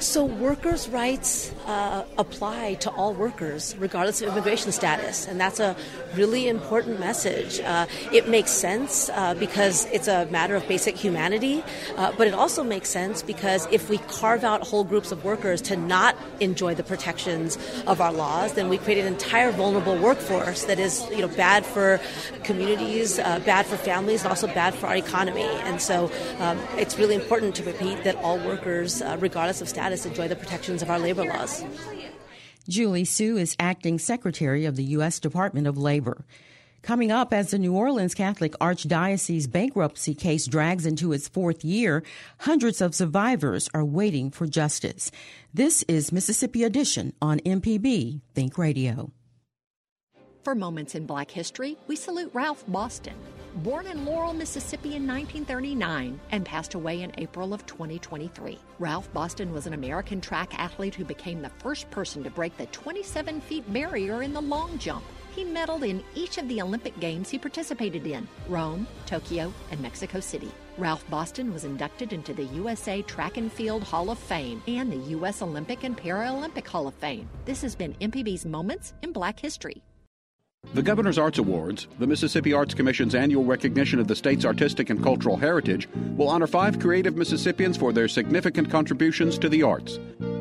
So, 0.00 0.24
workers' 0.24 0.88
rights 0.88 1.52
uh, 1.66 2.04
apply 2.18 2.74
to 2.74 2.90
all 2.90 3.14
workers, 3.14 3.76
regardless 3.78 4.20
of 4.20 4.28
immigration 4.28 4.72
status, 4.72 5.26
and 5.26 5.40
that's 5.40 5.60
a 5.60 5.76
really 6.14 6.48
important 6.48 7.00
message. 7.00 7.60
Uh, 7.60 7.86
it 8.12 8.28
makes 8.28 8.50
sense 8.50 9.08
uh, 9.10 9.34
because 9.34 9.86
it's 9.86 10.08
a 10.08 10.26
matter 10.26 10.56
of 10.56 10.66
basic 10.68 10.96
humanity, 10.96 11.64
uh, 11.96 12.12
but 12.18 12.26
it 12.26 12.34
also 12.34 12.62
makes 12.62 12.90
sense 12.90 13.22
because 13.22 13.66
if 13.70 13.88
we 13.88 13.98
carve 13.98 14.44
out 14.44 14.66
whole 14.66 14.84
groups 14.84 15.10
of 15.10 15.24
workers 15.24 15.62
to 15.62 15.76
not 15.76 16.16
enjoy 16.40 16.74
the 16.74 16.82
protections 16.82 17.56
of 17.86 18.00
our 18.00 18.12
laws, 18.12 18.54
then 18.54 18.68
we 18.68 18.78
create 18.78 19.00
an 19.00 19.06
entire 19.06 19.52
vulnerable 19.52 19.96
workforce 19.96 20.64
that 20.64 20.78
is, 20.78 21.06
you 21.10 21.20
know, 21.20 21.28
bad 21.28 21.64
for 21.64 22.00
communities, 22.42 23.18
uh, 23.18 23.38
bad 23.46 23.64
for 23.64 23.76
families, 23.76 24.22
and 24.22 24.28
also 24.28 24.48
bad 24.48 24.74
for 24.74 24.86
our 24.86 24.96
economy. 24.96 25.48
And 25.64 25.80
so, 25.80 26.10
um, 26.40 26.58
it's 26.76 26.98
really 26.98 27.14
important 27.14 27.54
to 27.56 27.62
repeat 27.62 28.04
that 28.04 28.16
all 28.16 28.38
workers, 28.38 29.00
uh, 29.00 29.16
regardless 29.20 29.62
of 29.62 29.68
status, 29.68 29.83
status 29.84 30.06
enjoy 30.06 30.26
the 30.28 30.36
protections 30.36 30.80
of 30.80 30.88
our 30.88 30.98
labor 30.98 31.24
laws. 31.24 31.62
Julie 32.66 33.04
Su 33.04 33.36
is 33.36 33.54
acting 33.60 33.98
secretary 33.98 34.64
of 34.64 34.76
the 34.76 34.84
U.S. 34.96 35.20
Department 35.20 35.66
of 35.66 35.76
Labor. 35.76 36.24
Coming 36.80 37.12
up 37.12 37.34
as 37.34 37.50
the 37.50 37.58
New 37.58 37.74
Orleans 37.74 38.14
Catholic 38.14 38.52
Archdiocese 38.62 39.50
bankruptcy 39.50 40.14
case 40.14 40.46
drags 40.46 40.86
into 40.86 41.12
its 41.12 41.28
fourth 41.28 41.66
year, 41.66 42.02
hundreds 42.38 42.80
of 42.80 42.94
survivors 42.94 43.68
are 43.74 43.84
waiting 43.84 44.30
for 44.30 44.46
justice. 44.46 45.10
This 45.52 45.82
is 45.82 46.12
Mississippi 46.12 46.64
Edition 46.64 47.12
on 47.20 47.40
MPB 47.40 48.22
Think 48.34 48.56
Radio. 48.56 49.12
For 50.44 50.54
Moments 50.54 50.94
in 50.94 51.04
Black 51.04 51.30
History, 51.30 51.76
we 51.88 51.96
salute 51.96 52.30
Ralph 52.32 52.64
Boston 52.66 53.16
born 53.62 53.86
in 53.86 54.04
Laurel, 54.04 54.34
Mississippi 54.34 54.96
in 54.96 55.06
1939 55.06 56.18
and 56.30 56.44
passed 56.44 56.74
away 56.74 57.02
in 57.02 57.12
April 57.18 57.54
of 57.54 57.64
2023. 57.66 58.58
Ralph 58.78 59.12
Boston 59.12 59.52
was 59.52 59.66
an 59.66 59.74
American 59.74 60.20
track 60.20 60.58
athlete 60.58 60.94
who 60.94 61.04
became 61.04 61.40
the 61.40 61.48
first 61.48 61.90
person 61.90 62.24
to 62.24 62.30
break 62.30 62.56
the 62.56 62.66
27 62.66 63.40
feet 63.40 63.72
barrier 63.72 64.22
in 64.22 64.32
the 64.32 64.40
long 64.40 64.76
jump. 64.78 65.04
He 65.34 65.44
medaled 65.44 65.88
in 65.88 66.02
each 66.14 66.38
of 66.38 66.48
the 66.48 66.62
Olympic 66.62 66.98
Games 67.00 67.28
he 67.28 67.38
participated 67.38 68.06
in 68.06 68.28
Rome, 68.48 68.86
Tokyo, 69.06 69.52
and 69.70 69.80
Mexico 69.80 70.20
City. 70.20 70.50
Ralph 70.78 71.08
Boston 71.08 71.52
was 71.52 71.64
inducted 71.64 72.12
into 72.12 72.32
the 72.34 72.44
USA 72.44 73.02
Track 73.02 73.36
and 73.36 73.52
Field 73.52 73.82
Hall 73.82 74.10
of 74.10 74.18
Fame 74.18 74.62
and 74.66 74.90
the 74.92 75.10
U.S. 75.10 75.42
Olympic 75.42 75.84
and 75.84 75.96
Paralympic 75.96 76.66
Hall 76.66 76.86
of 76.86 76.94
Fame. 76.94 77.28
This 77.44 77.62
has 77.62 77.74
been 77.76 77.94
MPB's 77.94 78.44
Moments 78.44 78.94
in 79.02 79.12
Black 79.12 79.38
History. 79.38 79.82
The 80.72 80.82
Governor's 80.82 81.18
Arts 81.18 81.38
Awards, 81.38 81.86
the 81.98 82.06
Mississippi 82.06 82.52
Arts 82.52 82.74
Commission's 82.74 83.14
annual 83.14 83.44
recognition 83.44 84.00
of 84.00 84.08
the 84.08 84.16
state's 84.16 84.44
artistic 84.44 84.90
and 84.90 85.02
cultural 85.02 85.36
heritage, 85.36 85.88
will 86.16 86.28
honor 86.28 86.46
five 86.46 86.80
creative 86.80 87.16
Mississippians 87.16 87.76
for 87.76 87.92
their 87.92 88.08
significant 88.08 88.70
contributions 88.70 89.38
to 89.38 89.48
the 89.48 89.62
arts. 89.62 89.98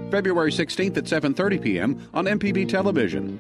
February 0.09 0.51
16th 0.51 0.97
at 0.97 1.05
7:30 1.05 1.61
p.m. 1.61 2.09
on 2.13 2.25
MPB 2.25 2.69
Television. 2.69 3.39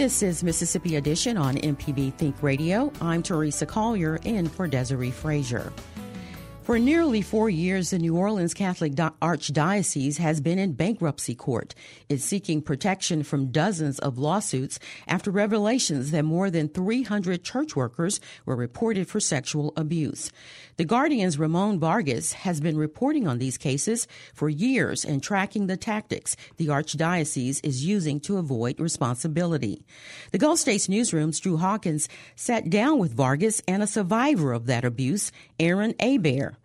This 0.00 0.22
is 0.22 0.42
Mississippi 0.42 0.96
Edition 0.96 1.36
on 1.36 1.56
MPB 1.56 2.14
Think 2.14 2.42
Radio. 2.42 2.90
I'm 3.02 3.22
Teresa 3.22 3.66
Collier 3.66 4.18
in 4.24 4.48
for 4.48 4.66
Desiree 4.66 5.10
Frazier. 5.10 5.72
For 6.70 6.78
nearly 6.78 7.20
four 7.20 7.50
years, 7.50 7.90
the 7.90 7.98
New 7.98 8.16
Orleans 8.16 8.54
Catholic 8.54 8.92
Archdiocese 8.92 10.18
has 10.18 10.40
been 10.40 10.60
in 10.60 10.74
bankruptcy 10.74 11.34
court. 11.34 11.74
It's 12.08 12.24
seeking 12.24 12.62
protection 12.62 13.24
from 13.24 13.50
dozens 13.50 13.98
of 13.98 14.18
lawsuits 14.18 14.78
after 15.08 15.32
revelations 15.32 16.12
that 16.12 16.24
more 16.24 16.48
than 16.48 16.68
300 16.68 17.42
church 17.42 17.74
workers 17.74 18.20
were 18.46 18.54
reported 18.54 19.08
for 19.08 19.18
sexual 19.18 19.72
abuse. 19.76 20.30
The 20.76 20.84
Guardian's 20.84 21.40
Ramon 21.40 21.80
Vargas 21.80 22.34
has 22.34 22.60
been 22.60 22.78
reporting 22.78 23.26
on 23.26 23.38
these 23.38 23.58
cases 23.58 24.06
for 24.32 24.48
years 24.48 25.04
and 25.04 25.20
tracking 25.20 25.66
the 25.66 25.76
tactics 25.76 26.36
the 26.56 26.68
Archdiocese 26.68 27.58
is 27.64 27.84
using 27.84 28.20
to 28.20 28.36
avoid 28.36 28.78
responsibility. 28.78 29.82
The 30.30 30.38
Gulf 30.38 30.60
States 30.60 30.88
Newsroom's 30.88 31.40
Drew 31.40 31.56
Hawkins 31.56 32.08
sat 32.36 32.70
down 32.70 33.00
with 33.00 33.12
Vargas 33.12 33.60
and 33.66 33.82
a 33.82 33.88
survivor 33.88 34.52
of 34.52 34.66
that 34.66 34.84
abuse, 34.84 35.32
Aaron 35.58 35.94
Abear. 35.98 36.59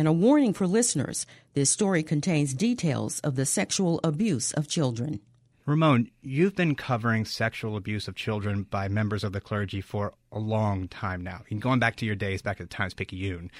And 0.00 0.08
a 0.08 0.12
warning 0.12 0.54
for 0.54 0.66
listeners 0.66 1.26
this 1.52 1.68
story 1.68 2.02
contains 2.02 2.54
details 2.54 3.20
of 3.20 3.36
the 3.36 3.44
sexual 3.44 4.00
abuse 4.02 4.50
of 4.52 4.66
children. 4.66 5.20
Ramon, 5.66 6.10
you've 6.22 6.56
been 6.56 6.74
covering 6.74 7.26
sexual 7.26 7.76
abuse 7.76 8.08
of 8.08 8.14
children 8.14 8.62
by 8.62 8.88
members 8.88 9.24
of 9.24 9.34
the 9.34 9.42
clergy 9.42 9.82
for 9.82 10.14
a 10.32 10.38
long 10.38 10.88
time 10.88 11.22
now, 11.22 11.42
going 11.58 11.80
back 11.80 11.96
to 11.96 12.06
your 12.06 12.14
days 12.14 12.40
back 12.40 12.62
at 12.62 12.70
the 12.70 12.74
Times 12.74 12.94
Picayune. 12.94 13.50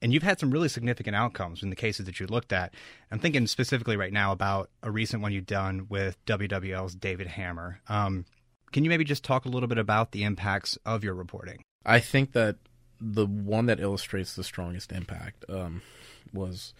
And 0.00 0.10
you've 0.10 0.22
had 0.22 0.40
some 0.40 0.50
really 0.50 0.70
significant 0.70 1.16
outcomes 1.16 1.62
in 1.62 1.68
the 1.68 1.76
cases 1.76 2.06
that 2.06 2.18
you 2.18 2.28
looked 2.28 2.54
at. 2.54 2.72
I'm 3.10 3.18
thinking 3.18 3.46
specifically 3.46 3.98
right 3.98 4.10
now 4.10 4.32
about 4.32 4.70
a 4.82 4.90
recent 4.90 5.20
one 5.20 5.32
you've 5.32 5.44
done 5.44 5.84
with 5.90 6.16
WWL's 6.24 6.94
David 6.94 7.26
Hammer. 7.26 7.82
Um, 7.90 8.24
can 8.72 8.84
you 8.84 8.88
maybe 8.88 9.04
just 9.04 9.22
talk 9.22 9.44
a 9.44 9.50
little 9.50 9.68
bit 9.68 9.76
about 9.76 10.12
the 10.12 10.24
impacts 10.24 10.78
of 10.86 11.04
your 11.04 11.12
reporting? 11.12 11.62
I 11.84 12.00
think 12.00 12.32
that 12.32 12.56
the 13.06 13.26
one 13.26 13.66
that 13.66 13.80
illustrates 13.80 14.34
the 14.34 14.42
strongest 14.42 14.90
impact 14.90 15.44
um, 15.50 15.82
was 16.32 16.72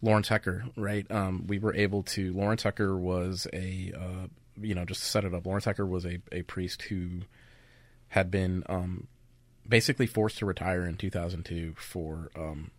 Lawrence 0.00 0.28
Hecker, 0.28 0.64
right? 0.76 1.08
Um, 1.10 1.46
we 1.46 1.58
were 1.58 1.74
able 1.74 2.02
to. 2.04 2.32
Lawrence 2.32 2.62
Hecker 2.62 2.96
was 2.96 3.46
a, 3.52 3.92
uh, 3.94 4.26
you 4.60 4.74
know, 4.74 4.86
just 4.86 5.02
to 5.02 5.06
set 5.06 5.24
it 5.24 5.34
up. 5.34 5.44
Lawrence 5.44 5.66
Hecker 5.66 5.84
was 5.84 6.06
a, 6.06 6.18
a 6.32 6.42
priest 6.42 6.82
who 6.82 7.22
had 8.08 8.30
been 8.30 8.64
um, 8.68 9.08
basically 9.68 10.06
forced 10.06 10.38
to 10.38 10.46
retire 10.46 10.86
in 10.86 10.96
2002 10.96 11.74
for 11.76 12.30
um, 12.34 12.70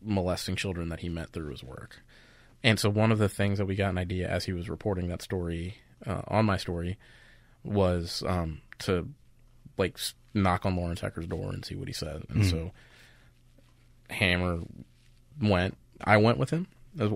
molesting 0.00 0.54
children 0.54 0.88
that 0.90 1.00
he 1.00 1.08
met 1.08 1.30
through 1.30 1.50
his 1.50 1.64
work. 1.64 2.02
And 2.62 2.78
so, 2.78 2.88
one 2.88 3.10
of 3.10 3.18
the 3.18 3.28
things 3.28 3.58
that 3.58 3.66
we 3.66 3.74
got 3.74 3.90
an 3.90 3.98
idea 3.98 4.28
as 4.28 4.44
he 4.44 4.52
was 4.52 4.70
reporting 4.70 5.08
that 5.08 5.22
story 5.22 5.78
uh, 6.06 6.22
on 6.28 6.44
my 6.44 6.56
story 6.56 6.96
was 7.64 8.22
um, 8.26 8.60
to 8.78 9.08
like 9.76 9.98
knock 10.34 10.66
on 10.66 10.76
Lawrence 10.76 11.00
Hecker's 11.00 11.26
door 11.26 11.52
and 11.52 11.64
see 11.64 11.74
what 11.74 11.88
he 11.88 11.94
said. 11.94 12.22
And 12.28 12.42
mm. 12.42 12.50
so 12.50 12.70
Hammer 14.10 14.60
went. 15.40 15.76
I 16.02 16.16
went 16.18 16.38
with 16.38 16.50
him. 16.50 16.66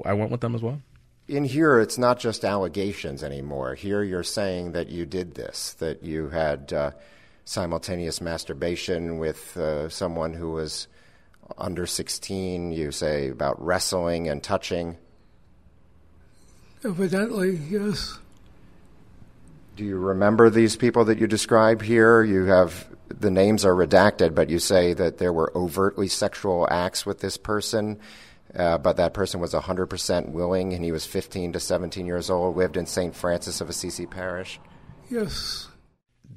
I 0.04 0.12
went 0.12 0.30
with 0.30 0.40
them 0.40 0.54
as 0.54 0.62
well. 0.62 0.80
In 1.28 1.44
here, 1.44 1.78
it's 1.78 1.96
not 1.96 2.18
just 2.18 2.44
allegations 2.44 3.22
anymore. 3.22 3.74
Here, 3.74 4.02
you're 4.02 4.22
saying 4.22 4.72
that 4.72 4.88
you 4.88 5.06
did 5.06 5.34
this, 5.34 5.74
that 5.74 6.02
you 6.02 6.28
had 6.28 6.72
uh, 6.72 6.90
simultaneous 7.44 8.20
masturbation 8.20 9.18
with 9.18 9.56
uh, 9.56 9.88
someone 9.88 10.34
who 10.34 10.50
was 10.50 10.88
under 11.56 11.86
16. 11.86 12.72
You 12.72 12.90
say 12.90 13.28
about 13.28 13.64
wrestling 13.64 14.28
and 14.28 14.42
touching. 14.42 14.96
Evidently, 16.84 17.56
yes. 17.70 18.19
Do 19.80 19.86
you 19.86 19.96
remember 19.96 20.50
these 20.50 20.76
people 20.76 21.06
that 21.06 21.16
you 21.16 21.26
describe 21.26 21.80
here? 21.80 22.22
You 22.22 22.44
have 22.44 22.86
the 23.08 23.30
names 23.30 23.64
are 23.64 23.74
redacted, 23.74 24.34
but 24.34 24.50
you 24.50 24.58
say 24.58 24.92
that 24.92 25.16
there 25.16 25.32
were 25.32 25.50
overtly 25.56 26.06
sexual 26.06 26.68
acts 26.70 27.06
with 27.06 27.20
this 27.20 27.38
person, 27.38 27.98
uh, 28.54 28.76
but 28.76 28.98
that 28.98 29.14
person 29.14 29.40
was 29.40 29.54
100% 29.54 30.32
willing, 30.32 30.74
and 30.74 30.84
he 30.84 30.92
was 30.92 31.06
15 31.06 31.54
to 31.54 31.60
17 31.60 32.04
years 32.04 32.28
old, 32.28 32.58
lived 32.58 32.76
in 32.76 32.84
St. 32.84 33.16
Francis 33.16 33.62
of 33.62 33.70
Assisi 33.70 34.04
Parish. 34.04 34.60
Yes. 35.08 35.68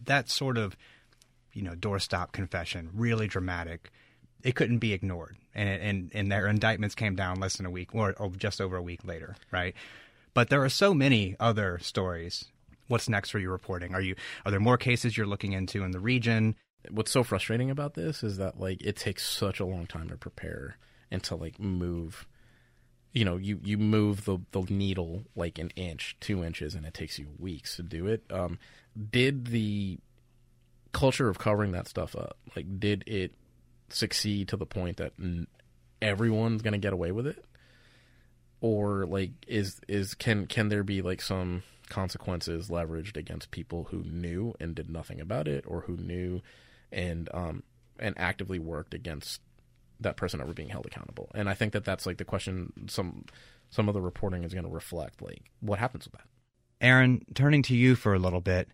that 0.05 0.29
sort 0.29 0.57
of, 0.57 0.77
you 1.51 1.63
know, 1.63 1.73
doorstop 1.73 2.31
confession, 2.31 2.91
really 2.93 3.27
dramatic, 3.27 3.91
it 4.41 4.55
couldn't 4.55 4.79
be 4.79 4.93
ignored. 4.93 5.35
And, 5.53 5.67
and, 5.67 6.11
and 6.13 6.31
their 6.31 6.47
indictments 6.47 6.95
came 6.95 7.17
down 7.17 7.41
less 7.41 7.57
than 7.57 7.65
a 7.65 7.71
week 7.71 7.93
or, 7.93 8.13
or 8.17 8.29
just 8.29 8.61
over 8.61 8.77
a 8.77 8.81
week 8.81 9.03
later, 9.03 9.35
right? 9.51 9.75
But 10.33 10.47
there 10.47 10.63
are 10.63 10.69
so 10.69 10.93
many 10.93 11.35
other 11.41 11.77
stories. 11.79 12.45
What's 12.93 13.09
next 13.09 13.31
for 13.31 13.39
your 13.39 13.51
reporting? 13.51 13.95
Are 13.95 14.01
you 14.01 14.13
are 14.45 14.51
there 14.51 14.59
more 14.59 14.77
cases 14.77 15.17
you're 15.17 15.25
looking 15.25 15.53
into 15.53 15.83
in 15.83 15.89
the 15.89 15.99
region? 15.99 16.55
What's 16.91 17.09
so 17.09 17.23
frustrating 17.23 17.71
about 17.71 17.95
this 17.95 18.21
is 18.21 18.37
that 18.37 18.59
like 18.59 18.83
it 18.83 18.97
takes 18.97 19.27
such 19.27 19.59
a 19.59 19.65
long 19.65 19.87
time 19.87 20.09
to 20.09 20.15
prepare 20.15 20.77
and 21.09 21.23
to 21.23 21.35
like 21.35 21.59
move 21.59 22.27
you 23.11 23.25
know 23.25 23.37
you 23.37 23.59
you 23.63 23.79
move 23.79 24.25
the 24.25 24.37
the 24.51 24.61
needle 24.69 25.23
like 25.35 25.57
an 25.57 25.71
inch 25.75 26.15
two 26.19 26.43
inches 26.43 26.75
and 26.75 26.85
it 26.85 26.93
takes 26.93 27.17
you 27.17 27.29
weeks 27.39 27.77
to 27.77 27.81
do 27.81 28.05
it 28.05 28.23
um 28.29 28.59
did 29.09 29.47
the 29.47 29.97
culture 30.91 31.29
of 31.29 31.39
covering 31.39 31.71
that 31.71 31.87
stuff 31.87 32.15
up 32.15 32.37
like 32.55 32.79
did 32.79 33.03
it 33.07 33.33
succeed 33.89 34.47
to 34.47 34.55
the 34.55 34.67
point 34.67 34.97
that 34.97 35.13
everyone's 35.99 36.61
going 36.61 36.73
to 36.73 36.77
get 36.77 36.93
away 36.93 37.11
with 37.11 37.25
it 37.25 37.43
or 38.61 39.07
like 39.07 39.31
is 39.47 39.81
is 39.87 40.13
can 40.13 40.45
can 40.45 40.69
there 40.69 40.83
be 40.83 41.01
like 41.01 41.21
some 41.21 41.63
consequences 41.89 42.69
leveraged 42.69 43.17
against 43.17 43.51
people 43.51 43.85
who 43.91 44.03
knew 44.03 44.53
and 44.59 44.75
did 44.75 44.89
nothing 44.89 45.19
about 45.19 45.47
it 45.47 45.65
or 45.67 45.81
who 45.81 45.97
knew 45.97 46.41
and 46.91 47.29
um 47.33 47.63
and 47.99 48.17
actively 48.17 48.59
worked 48.59 48.93
against 48.93 49.41
that 49.99 50.17
person 50.17 50.41
ever 50.41 50.53
being 50.53 50.69
held 50.69 50.85
accountable. 50.85 51.29
And 51.33 51.49
i 51.49 51.53
think 51.53 51.73
that 51.73 51.85
that's 51.85 52.05
like 52.05 52.17
the 52.17 52.25
question 52.25 52.73
some 52.87 53.25
some 53.69 53.87
of 53.87 53.93
the 53.93 54.01
reporting 54.01 54.43
is 54.43 54.53
going 54.53 54.65
to 54.65 54.71
reflect 54.71 55.21
like 55.21 55.51
what 55.59 55.79
happens 55.79 56.05
with 56.05 56.13
that? 56.13 56.27
Aaron 56.81 57.25
turning 57.33 57.63
to 57.63 57.75
you 57.75 57.95
for 57.95 58.13
a 58.13 58.19
little 58.19 58.41
bit 58.41 58.69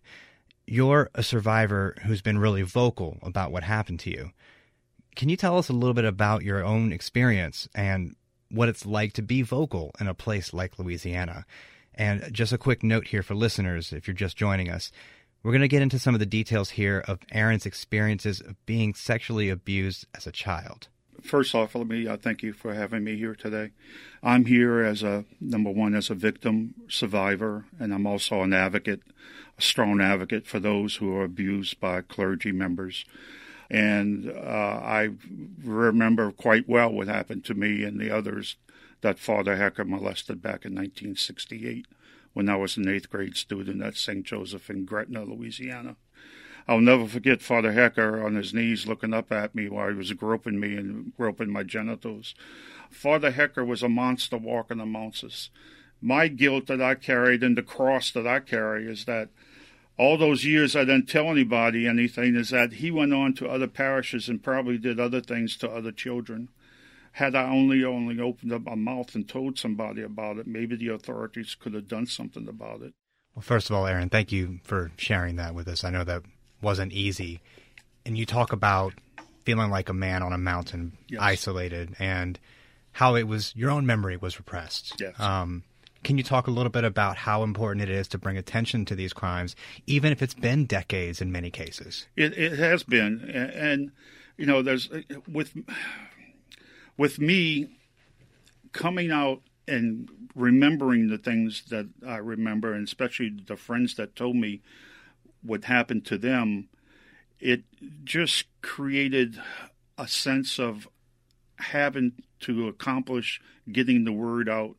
you're 0.70 1.10
a 1.16 1.22
survivor 1.22 1.96
who's 2.04 2.22
been 2.22 2.38
really 2.38 2.62
vocal 2.62 3.18
about 3.22 3.50
what 3.50 3.64
happened 3.64 3.98
to 3.98 4.10
you. 4.10 4.30
Can 5.16 5.28
you 5.28 5.36
tell 5.36 5.58
us 5.58 5.68
a 5.68 5.72
little 5.72 5.94
bit 5.94 6.04
about 6.04 6.44
your 6.44 6.64
own 6.64 6.92
experience 6.92 7.68
and 7.74 8.14
what 8.50 8.68
it's 8.68 8.86
like 8.86 9.12
to 9.14 9.22
be 9.22 9.42
vocal 9.42 9.90
in 10.00 10.06
a 10.06 10.14
place 10.14 10.54
like 10.54 10.78
Louisiana? 10.78 11.44
And 12.00 12.32
just 12.32 12.50
a 12.50 12.56
quick 12.56 12.82
note 12.82 13.08
here 13.08 13.22
for 13.22 13.34
listeners, 13.34 13.92
if 13.92 14.08
you're 14.08 14.14
just 14.14 14.34
joining 14.34 14.70
us, 14.70 14.90
we're 15.42 15.52
going 15.52 15.60
to 15.60 15.68
get 15.68 15.82
into 15.82 15.98
some 15.98 16.14
of 16.14 16.18
the 16.18 16.24
details 16.24 16.70
here 16.70 17.04
of 17.06 17.18
Aaron's 17.30 17.66
experiences 17.66 18.40
of 18.40 18.56
being 18.64 18.94
sexually 18.94 19.50
abused 19.50 20.06
as 20.14 20.26
a 20.26 20.32
child. 20.32 20.88
First 21.20 21.54
off, 21.54 21.74
let 21.74 21.86
me 21.86 22.08
uh, 22.08 22.16
thank 22.16 22.42
you 22.42 22.54
for 22.54 22.72
having 22.72 23.04
me 23.04 23.18
here 23.18 23.34
today. 23.34 23.72
I'm 24.22 24.46
here 24.46 24.82
as 24.82 25.02
a 25.02 25.26
number 25.42 25.70
one 25.70 25.94
as 25.94 26.08
a 26.08 26.14
victim 26.14 26.72
survivor, 26.88 27.66
and 27.78 27.92
I'm 27.92 28.06
also 28.06 28.40
an 28.40 28.54
advocate, 28.54 29.02
a 29.58 29.60
strong 29.60 30.00
advocate 30.00 30.46
for 30.46 30.58
those 30.58 30.96
who 30.96 31.14
are 31.14 31.24
abused 31.24 31.80
by 31.80 32.00
clergy 32.00 32.50
members. 32.50 33.04
And 33.70 34.30
uh, 34.30 34.80
I 34.82 35.10
remember 35.62 36.32
quite 36.32 36.66
well 36.66 36.90
what 36.90 37.08
happened 37.08 37.44
to 37.44 37.54
me 37.54 37.84
and 37.84 38.00
the 38.00 38.10
others 38.10 38.56
that 39.00 39.18
Father 39.18 39.56
Hecker 39.56 39.84
molested 39.84 40.42
back 40.42 40.64
in 40.64 40.74
1968 40.74 41.86
when 42.32 42.48
I 42.48 42.56
was 42.56 42.76
an 42.76 42.88
eighth 42.88 43.10
grade 43.10 43.36
student 43.36 43.82
at 43.82 43.96
St. 43.96 44.24
Joseph 44.24 44.70
in 44.70 44.84
Gretna, 44.84 45.24
Louisiana. 45.24 45.96
I'll 46.68 46.80
never 46.80 47.06
forget 47.06 47.42
Father 47.42 47.72
Hecker 47.72 48.24
on 48.24 48.36
his 48.36 48.54
knees 48.54 48.86
looking 48.86 49.14
up 49.14 49.32
at 49.32 49.54
me 49.54 49.68
while 49.68 49.88
he 49.88 49.94
was 49.94 50.12
groping 50.12 50.60
me 50.60 50.76
and 50.76 51.12
groping 51.16 51.50
my 51.50 51.62
genitals. 51.62 52.34
Father 52.90 53.30
Hecker 53.30 53.64
was 53.64 53.82
a 53.82 53.88
monster 53.88 54.36
walking 54.36 54.80
amongst 54.80 55.24
us. 55.24 55.50
My 56.00 56.28
guilt 56.28 56.66
that 56.66 56.80
I 56.80 56.94
carried 56.94 57.42
and 57.42 57.56
the 57.56 57.62
cross 57.62 58.10
that 58.12 58.26
I 58.26 58.40
carry 58.40 58.86
is 58.86 59.04
that 59.06 59.30
all 59.98 60.16
those 60.16 60.44
years 60.44 60.74
I 60.76 60.84
didn't 60.84 61.08
tell 61.08 61.30
anybody 61.30 61.86
anything 61.86 62.34
is 62.36 62.50
that 62.50 62.74
he 62.74 62.90
went 62.90 63.12
on 63.12 63.34
to 63.34 63.48
other 63.48 63.66
parishes 63.66 64.28
and 64.28 64.42
probably 64.42 64.78
did 64.78 64.98
other 64.98 65.20
things 65.20 65.56
to 65.58 65.70
other 65.70 65.92
children. 65.92 66.48
Had 67.12 67.34
I 67.34 67.50
only 67.50 67.84
only 67.84 68.20
opened 68.20 68.52
up 68.52 68.62
my 68.62 68.74
mouth 68.74 69.14
and 69.14 69.28
told 69.28 69.58
somebody 69.58 70.02
about 70.02 70.38
it, 70.38 70.46
maybe 70.46 70.76
the 70.76 70.88
authorities 70.88 71.56
could 71.58 71.74
have 71.74 71.88
done 71.88 72.06
something 72.06 72.48
about 72.48 72.82
it. 72.82 72.92
Well, 73.34 73.42
first 73.42 73.70
of 73.70 73.76
all, 73.76 73.86
Aaron, 73.86 74.08
thank 74.08 74.32
you 74.32 74.60
for 74.64 74.92
sharing 74.96 75.36
that 75.36 75.54
with 75.54 75.68
us. 75.68 75.84
I 75.84 75.90
know 75.90 76.04
that 76.04 76.22
wasn't 76.62 76.92
easy. 76.92 77.40
And 78.06 78.16
you 78.16 78.26
talk 78.26 78.52
about 78.52 78.94
feeling 79.44 79.70
like 79.70 79.88
a 79.88 79.94
man 79.94 80.22
on 80.22 80.32
a 80.32 80.38
mountain, 80.38 80.96
yes. 81.08 81.20
isolated, 81.20 81.94
and 81.98 82.38
how 82.92 83.14
it 83.14 83.24
was 83.24 83.54
your 83.56 83.70
own 83.70 83.86
memory 83.86 84.16
was 84.16 84.38
repressed. 84.38 85.00
Yes. 85.00 85.18
Um, 85.18 85.64
can 86.02 86.16
you 86.16 86.24
talk 86.24 86.46
a 86.46 86.50
little 86.50 86.70
bit 86.70 86.84
about 86.84 87.16
how 87.16 87.42
important 87.42 87.82
it 87.82 87.90
is 87.90 88.08
to 88.08 88.18
bring 88.18 88.36
attention 88.38 88.84
to 88.86 88.94
these 88.94 89.12
crimes, 89.12 89.54
even 89.86 90.12
if 90.12 90.22
it's 90.22 90.34
been 90.34 90.64
decades 90.64 91.20
in 91.20 91.30
many 91.30 91.50
cases? 91.50 92.06
It, 92.16 92.36
it 92.38 92.58
has 92.58 92.82
been, 92.82 93.30
and, 93.32 93.50
and 93.50 93.92
you 94.38 94.46
know, 94.46 94.62
there's 94.62 94.88
with 95.28 95.52
with 97.00 97.18
me 97.18 97.66
coming 98.72 99.10
out 99.10 99.40
and 99.66 100.06
remembering 100.34 101.08
the 101.08 101.16
things 101.16 101.62
that 101.70 101.86
I 102.06 102.18
remember, 102.18 102.74
and 102.74 102.86
especially 102.86 103.30
the 103.46 103.56
friends 103.56 103.94
that 103.94 104.14
told 104.14 104.36
me 104.36 104.60
what 105.42 105.64
happened 105.64 106.04
to 106.04 106.18
them, 106.18 106.68
it 107.38 107.62
just 108.04 108.44
created 108.60 109.40
a 109.96 110.06
sense 110.06 110.58
of 110.58 110.86
having 111.56 112.12
to 112.40 112.68
accomplish 112.68 113.40
getting 113.72 114.04
the 114.04 114.12
word 114.12 114.46
out 114.46 114.76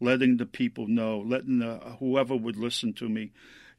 letting 0.00 0.38
the 0.38 0.46
people 0.46 0.88
know, 0.88 1.22
letting 1.24 1.58
the, 1.58 1.76
whoever 2.00 2.34
would 2.34 2.56
listen 2.56 2.92
to 2.94 3.08
me, 3.08 3.30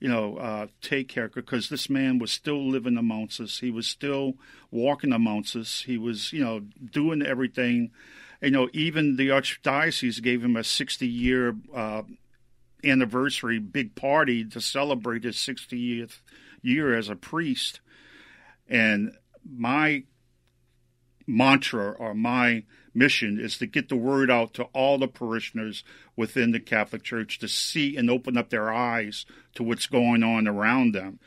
you 0.01 0.09
know, 0.09 0.37
uh, 0.37 0.65
take 0.81 1.07
care 1.07 1.29
because 1.29 1.69
this 1.69 1.87
man 1.87 2.17
was 2.17 2.31
still 2.31 2.67
living 2.67 2.97
amongst 2.97 3.39
us. 3.39 3.59
He 3.59 3.69
was 3.69 3.85
still 3.85 4.33
walking 4.71 5.13
amongst 5.13 5.55
us. 5.55 5.83
He 5.83 5.99
was, 5.99 6.33
you 6.33 6.43
know, 6.43 6.61
doing 6.91 7.21
everything. 7.21 7.91
You 8.41 8.49
know, 8.49 8.67
even 8.73 9.15
the 9.15 9.29
archdiocese 9.29 10.19
gave 10.21 10.43
him 10.43 10.55
a 10.55 10.63
60 10.63 11.07
year 11.07 11.55
uh, 11.73 12.01
anniversary 12.83 13.59
big 13.59 13.93
party 13.93 14.43
to 14.43 14.59
celebrate 14.59 15.23
his 15.23 15.35
60th 15.35 16.17
year 16.63 16.97
as 16.97 17.07
a 17.07 17.15
priest. 17.15 17.79
And 18.67 19.11
my 19.47 20.05
mantra 21.31 21.91
or 21.91 22.13
my 22.13 22.63
mission 22.93 23.39
is 23.39 23.57
to 23.57 23.65
get 23.65 23.89
the 23.89 23.95
word 23.95 24.29
out 24.29 24.53
to 24.53 24.63
all 24.73 24.97
the 24.97 25.07
parishioners 25.07 25.83
within 26.15 26.51
the 26.51 26.59
Catholic 26.59 27.03
Church 27.03 27.39
to 27.39 27.47
see 27.47 27.95
and 27.95 28.09
open 28.09 28.37
up 28.37 28.49
their 28.49 28.71
eyes 28.71 29.25
to 29.55 29.63
what's 29.63 29.87
going 29.87 30.23
on 30.23 30.47
around 30.47 30.93
them. 30.93 31.19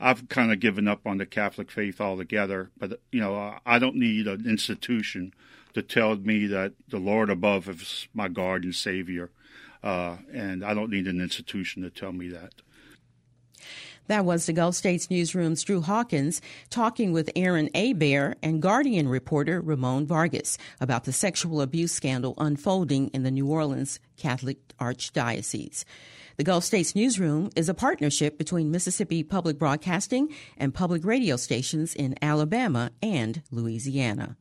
I've 0.00 0.28
kind 0.28 0.52
of 0.52 0.60
given 0.60 0.86
up 0.86 1.06
on 1.06 1.18
the 1.18 1.26
Catholic 1.26 1.70
faith 1.70 2.00
altogether, 2.00 2.70
but 2.78 3.00
you 3.10 3.20
know, 3.20 3.58
I 3.66 3.78
don't 3.80 3.96
need 3.96 4.28
an 4.28 4.48
institution 4.48 5.34
to 5.74 5.82
tell 5.82 6.14
me 6.16 6.46
that 6.46 6.72
the 6.88 6.98
Lord 6.98 7.30
above 7.30 7.68
is 7.68 8.06
my 8.14 8.28
guard 8.28 8.64
and 8.64 8.74
savior, 8.74 9.30
uh, 9.82 10.18
and 10.32 10.64
I 10.64 10.74
don't 10.74 10.90
need 10.90 11.08
an 11.08 11.20
institution 11.20 11.82
to 11.82 11.90
tell 11.90 12.12
me 12.12 12.28
that. 12.28 12.54
That 14.08 14.24
was 14.24 14.46
the 14.46 14.54
Gulf 14.54 14.74
States 14.74 15.10
Newsroom's 15.10 15.62
Drew 15.62 15.82
Hawkins 15.82 16.40
talking 16.70 17.12
with 17.12 17.30
Aaron 17.36 17.68
Abear 17.74 18.36
and 18.42 18.62
Guardian 18.62 19.06
reporter 19.06 19.60
Ramon 19.60 20.06
Vargas 20.06 20.56
about 20.80 21.04
the 21.04 21.12
sexual 21.12 21.60
abuse 21.60 21.92
scandal 21.92 22.34
unfolding 22.38 23.08
in 23.08 23.22
the 23.22 23.30
New 23.30 23.46
Orleans 23.46 24.00
Catholic 24.16 24.56
Archdiocese. 24.78 25.84
The 26.38 26.44
Gulf 26.44 26.64
States 26.64 26.94
Newsroom 26.94 27.50
is 27.54 27.68
a 27.68 27.74
partnership 27.74 28.38
between 28.38 28.70
Mississippi 28.70 29.22
Public 29.22 29.58
Broadcasting 29.58 30.34
and 30.56 30.72
public 30.72 31.04
radio 31.04 31.36
stations 31.36 31.94
in 31.94 32.14
Alabama 32.22 32.92
and 33.02 33.42
Louisiana. 33.50 34.38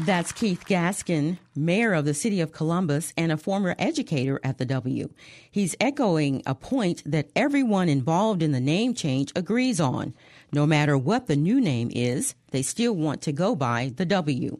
That's 0.00 0.32
Keith 0.32 0.64
Gaskin, 0.66 1.38
mayor 1.54 1.92
of 1.92 2.06
the 2.06 2.14
city 2.14 2.40
of 2.40 2.50
Columbus 2.50 3.12
and 3.16 3.30
a 3.30 3.36
former 3.36 3.74
educator 3.78 4.40
at 4.42 4.56
the 4.56 4.64
W. 4.64 5.10
He's 5.50 5.76
echoing 5.80 6.42
a 6.46 6.54
point 6.54 7.02
that 7.04 7.30
everyone 7.36 7.88
involved 7.88 8.42
in 8.42 8.52
the 8.52 8.60
name 8.60 8.94
change 8.94 9.32
agrees 9.36 9.80
on. 9.80 10.14
No 10.50 10.66
matter 10.66 10.96
what 10.96 11.26
the 11.26 11.36
new 11.36 11.60
name 11.60 11.90
is, 11.94 12.34
they 12.52 12.62
still 12.62 12.94
want 12.94 13.20
to 13.22 13.32
go 13.32 13.54
by 13.54 13.92
the 13.94 14.06
W. 14.06 14.58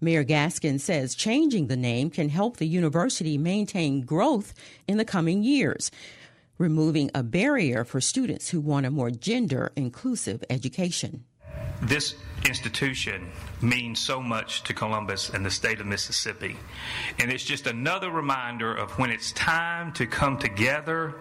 Mayor 0.00 0.24
Gaskin 0.24 0.80
says 0.80 1.14
changing 1.14 1.66
the 1.66 1.76
name 1.76 2.08
can 2.08 2.30
help 2.30 2.56
the 2.56 2.66
university 2.66 3.36
maintain 3.36 4.00
growth 4.00 4.54
in 4.88 4.96
the 4.96 5.04
coming 5.04 5.42
years 5.42 5.90
removing 6.60 7.10
a 7.14 7.22
barrier 7.22 7.84
for 7.84 8.02
students 8.02 8.50
who 8.50 8.60
want 8.60 8.84
a 8.84 8.90
more 8.90 9.10
gender 9.10 9.72
inclusive 9.76 10.44
education. 10.50 11.24
This 11.80 12.14
institution 12.44 13.30
means 13.62 13.98
so 13.98 14.20
much 14.20 14.62
to 14.64 14.74
Columbus 14.74 15.30
and 15.30 15.44
the 15.44 15.50
state 15.50 15.80
of 15.80 15.86
Mississippi. 15.86 16.56
And 17.18 17.32
it's 17.32 17.44
just 17.44 17.66
another 17.66 18.10
reminder 18.10 18.74
of 18.74 18.90
when 18.98 19.10
it's 19.10 19.32
time 19.32 19.92
to 19.94 20.06
come 20.06 20.36
together 20.36 21.14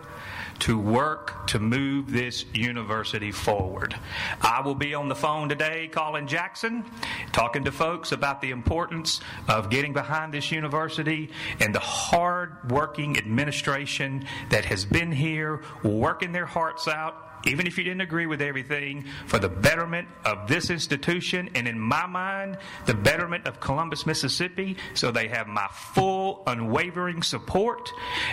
to 0.59 0.77
work 0.77 1.47
to 1.47 1.59
move 1.59 2.11
this 2.11 2.45
university 2.53 3.31
forward. 3.31 3.95
I 4.41 4.61
will 4.61 4.75
be 4.75 4.93
on 4.93 5.07
the 5.07 5.15
phone 5.15 5.49
today 5.49 5.87
calling 5.87 6.27
Jackson, 6.27 6.85
talking 7.31 7.63
to 7.63 7.71
folks 7.71 8.11
about 8.11 8.41
the 8.41 8.51
importance 8.51 9.21
of 9.47 9.69
getting 9.69 9.93
behind 9.93 10.33
this 10.33 10.51
university 10.51 11.29
and 11.59 11.73
the 11.73 11.79
hard 11.79 12.71
working 12.71 13.17
administration 13.17 14.25
that 14.49 14.65
has 14.65 14.85
been 14.85 15.11
here 15.11 15.61
working 15.83 16.31
their 16.31 16.45
hearts 16.45 16.87
out 16.87 17.28
even 17.45 17.67
if 17.67 17.77
you 17.77 17.83
didn't 17.83 18.01
agree 18.01 18.25
with 18.25 18.41
everything, 18.41 19.05
for 19.25 19.39
the 19.39 19.49
betterment 19.49 20.07
of 20.25 20.47
this 20.47 20.69
institution 20.69 21.49
and, 21.55 21.67
in 21.67 21.79
my 21.79 22.05
mind, 22.05 22.57
the 22.85 22.93
betterment 22.93 23.47
of 23.47 23.59
Columbus, 23.59 24.05
Mississippi. 24.05 24.77
So 24.93 25.11
they 25.11 25.27
have 25.27 25.47
my 25.47 25.67
full, 25.71 26.43
unwavering 26.47 27.23
support, 27.23 27.91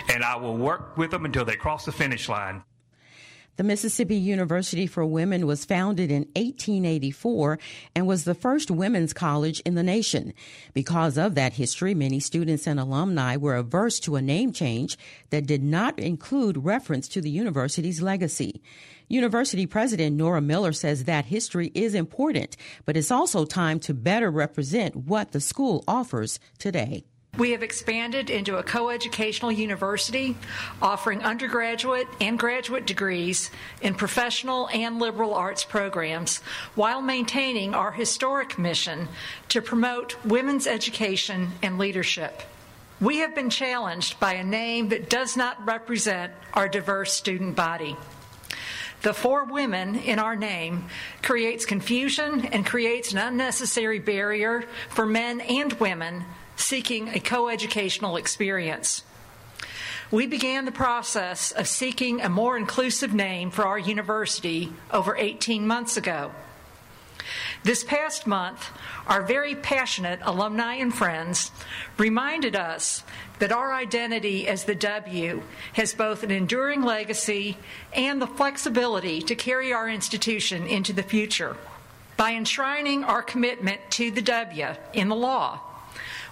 and 0.09 0.23
I 0.23 0.35
will 0.35 0.57
work 0.57 0.97
with 0.97 1.11
them 1.11 1.25
until 1.25 1.45
they 1.45 1.55
cross 1.55 1.85
the 1.85 1.91
finish 1.91 2.29
line. 2.29 2.63
The 3.57 3.63
Mississippi 3.63 4.15
University 4.15 4.85
for 4.85 5.03
Women 5.03 5.47
was 5.47 5.65
founded 5.65 6.11
in 6.11 6.27
1884 6.35 7.57
and 7.95 8.05
was 8.05 8.23
the 8.23 8.35
first 8.35 8.69
women's 8.69 9.13
college 9.13 9.61
in 9.61 9.73
the 9.73 9.81
nation. 9.81 10.35
Because 10.75 11.17
of 11.17 11.33
that 11.33 11.53
history, 11.53 11.95
many 11.95 12.19
students 12.19 12.67
and 12.67 12.79
alumni 12.79 13.35
were 13.35 13.55
averse 13.55 13.99
to 14.01 14.15
a 14.15 14.21
name 14.21 14.53
change 14.53 14.95
that 15.31 15.47
did 15.47 15.63
not 15.63 15.97
include 15.97 16.65
reference 16.65 17.07
to 17.07 17.19
the 17.19 17.31
university's 17.31 17.99
legacy. 17.99 18.61
University 19.07 19.65
President 19.65 20.15
Nora 20.15 20.41
Miller 20.41 20.71
says 20.71 21.05
that 21.05 21.25
history 21.25 21.71
is 21.73 21.95
important, 21.95 22.57
but 22.85 22.95
it's 22.95 23.09
also 23.09 23.43
time 23.43 23.79
to 23.79 23.93
better 23.95 24.29
represent 24.29 24.95
what 24.95 25.31
the 25.31 25.41
school 25.41 25.83
offers 25.87 26.39
today. 26.59 27.05
We 27.37 27.51
have 27.51 27.61
expanded 27.61 28.31
into 28.31 28.57
a 28.57 28.63
coeducational 28.63 29.55
university 29.55 30.35
offering 30.81 31.21
undergraduate 31.21 32.07
and 32.19 32.39
graduate 32.39 32.87
degrees 32.87 33.51
in 33.79 33.93
professional 33.93 34.69
and 34.69 34.97
liberal 34.97 35.35
arts 35.35 35.63
programs 35.63 36.39
while 36.73 37.01
maintaining 37.01 37.75
our 37.75 37.91
historic 37.91 38.57
mission 38.57 39.07
to 39.49 39.61
promote 39.61 40.17
women's 40.25 40.65
education 40.65 41.51
and 41.61 41.77
leadership. 41.77 42.41
We 42.99 43.17
have 43.17 43.35
been 43.35 43.51
challenged 43.51 44.19
by 44.19 44.33
a 44.33 44.43
name 44.43 44.89
that 44.89 45.07
does 45.07 45.37
not 45.37 45.63
represent 45.63 46.33
our 46.55 46.67
diverse 46.67 47.13
student 47.13 47.55
body. 47.55 47.95
The 49.03 49.13
for 49.13 49.43
women 49.43 49.95
in 49.95 50.17
our 50.17 50.35
name 50.35 50.85
creates 51.21 51.67
confusion 51.67 52.47
and 52.47 52.65
creates 52.65 53.11
an 53.11 53.19
unnecessary 53.19 53.99
barrier 53.99 54.63
for 54.89 55.05
men 55.05 55.39
and 55.41 55.71
women 55.73 56.25
seeking 56.57 57.07
a 57.09 57.19
coeducational 57.19 58.19
experience. 58.19 59.03
We 60.11 60.27
began 60.27 60.65
the 60.65 60.71
process 60.71 61.51
of 61.51 61.67
seeking 61.67 62.21
a 62.21 62.29
more 62.29 62.57
inclusive 62.57 63.13
name 63.13 63.51
for 63.51 63.65
our 63.65 63.79
university 63.79 64.73
over 64.91 65.15
18 65.15 65.65
months 65.65 65.97
ago. 65.97 66.31
This 67.63 67.83
past 67.83 68.25
month, 68.25 68.69
our 69.07 69.21
very 69.21 69.55
passionate 69.55 70.19
alumni 70.23 70.75
and 70.75 70.93
friends 70.93 71.51
reminded 71.97 72.55
us 72.55 73.03
that 73.39 73.51
our 73.51 73.73
identity 73.73 74.47
as 74.47 74.63
the 74.63 74.75
W 74.75 75.41
has 75.73 75.93
both 75.93 76.23
an 76.23 76.31
enduring 76.31 76.83
legacy 76.83 77.57
and 77.93 78.21
the 78.21 78.27
flexibility 78.27 79.21
to 79.21 79.35
carry 79.35 79.73
our 79.73 79.89
institution 79.89 80.65
into 80.67 80.93
the 80.93 81.03
future. 81.03 81.57
By 82.15 82.33
enshrining 82.33 83.03
our 83.03 83.21
commitment 83.21 83.81
to 83.91 84.09
the 84.09 84.21
W 84.21 84.67
in 84.93 85.09
the 85.09 85.15
law, 85.15 85.59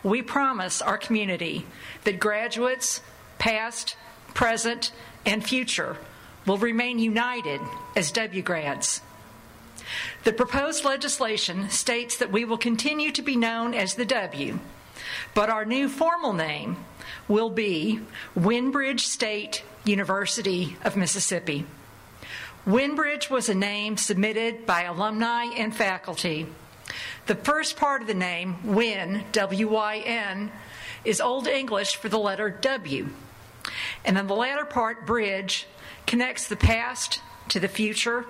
we 0.05 0.21
promise 0.21 0.83
our 0.83 0.99
community 0.99 1.65
that 2.03 2.19
graduates, 2.19 3.01
past, 3.39 3.97
present, 4.35 4.91
and 5.25 5.43
future, 5.43 5.97
will 6.45 6.59
remain 6.59 6.99
united 6.99 7.59
as 7.95 8.11
W 8.11 8.43
grads. 8.43 9.01
The 10.23 10.31
proposed 10.31 10.85
legislation 10.85 11.71
states 11.71 12.17
that 12.17 12.31
we 12.31 12.45
will 12.45 12.59
continue 12.59 13.11
to 13.13 13.23
be 13.23 13.35
known 13.35 13.73
as 13.73 13.95
the 13.95 14.05
W, 14.05 14.59
but 15.33 15.49
our 15.49 15.65
new 15.65 15.89
formal 15.89 16.33
name 16.33 16.77
will 17.27 17.49
be 17.49 17.99
Wynbridge 18.37 18.99
State 19.01 19.63
University 19.85 20.77
of 20.83 20.95
Mississippi. 20.95 21.65
Wynbridge 22.67 23.31
was 23.31 23.49
a 23.49 23.55
name 23.55 23.97
submitted 23.97 24.67
by 24.67 24.83
alumni 24.83 25.45
and 25.45 25.75
faculty 25.75 26.45
the 27.25 27.35
first 27.35 27.77
part 27.77 28.01
of 28.01 28.07
the 28.07 28.13
name, 28.13 28.57
Wyn, 28.63 29.23
W 29.31 29.67
Y 29.67 29.97
N, 30.05 30.51
is 31.03 31.21
Old 31.21 31.47
English 31.47 31.95
for 31.95 32.09
the 32.09 32.19
letter 32.19 32.49
W. 32.49 33.09
And 34.03 34.15
then 34.15 34.27
the 34.27 34.35
latter 34.35 34.65
part, 34.65 35.05
Bridge, 35.05 35.67
connects 36.05 36.47
the 36.47 36.55
past 36.55 37.21
to 37.49 37.59
the 37.59 37.67
future, 37.67 38.25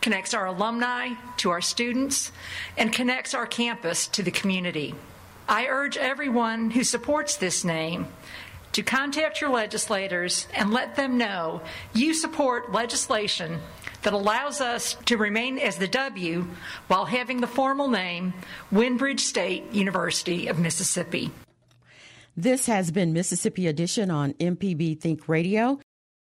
connects 0.00 0.34
our 0.34 0.46
alumni 0.46 1.10
to 1.38 1.50
our 1.50 1.60
students, 1.60 2.32
and 2.76 2.92
connects 2.92 3.34
our 3.34 3.46
campus 3.46 4.06
to 4.08 4.22
the 4.22 4.30
community. 4.30 4.94
I 5.48 5.66
urge 5.66 5.96
everyone 5.96 6.70
who 6.70 6.84
supports 6.84 7.36
this 7.36 7.64
name 7.64 8.08
to 8.72 8.82
contact 8.82 9.40
your 9.40 9.50
legislators 9.50 10.48
and 10.54 10.72
let 10.72 10.96
them 10.96 11.18
know 11.18 11.60
you 11.92 12.14
support 12.14 12.72
legislation 12.72 13.60
that 14.02 14.12
allows 14.12 14.60
us 14.60 14.94
to 15.06 15.16
remain 15.16 15.58
as 15.58 15.76
the 15.76 15.88
W 15.88 16.46
while 16.88 17.04
having 17.04 17.40
the 17.40 17.46
formal 17.46 17.88
name 17.88 18.34
Wynbridge 18.72 19.20
State 19.20 19.72
University 19.72 20.48
of 20.48 20.58
Mississippi. 20.58 21.30
This 22.36 22.66
has 22.66 22.90
been 22.90 23.12
Mississippi 23.12 23.66
Edition 23.66 24.10
on 24.10 24.32
MPB 24.34 24.98
Think 25.00 25.28
Radio. 25.28 25.78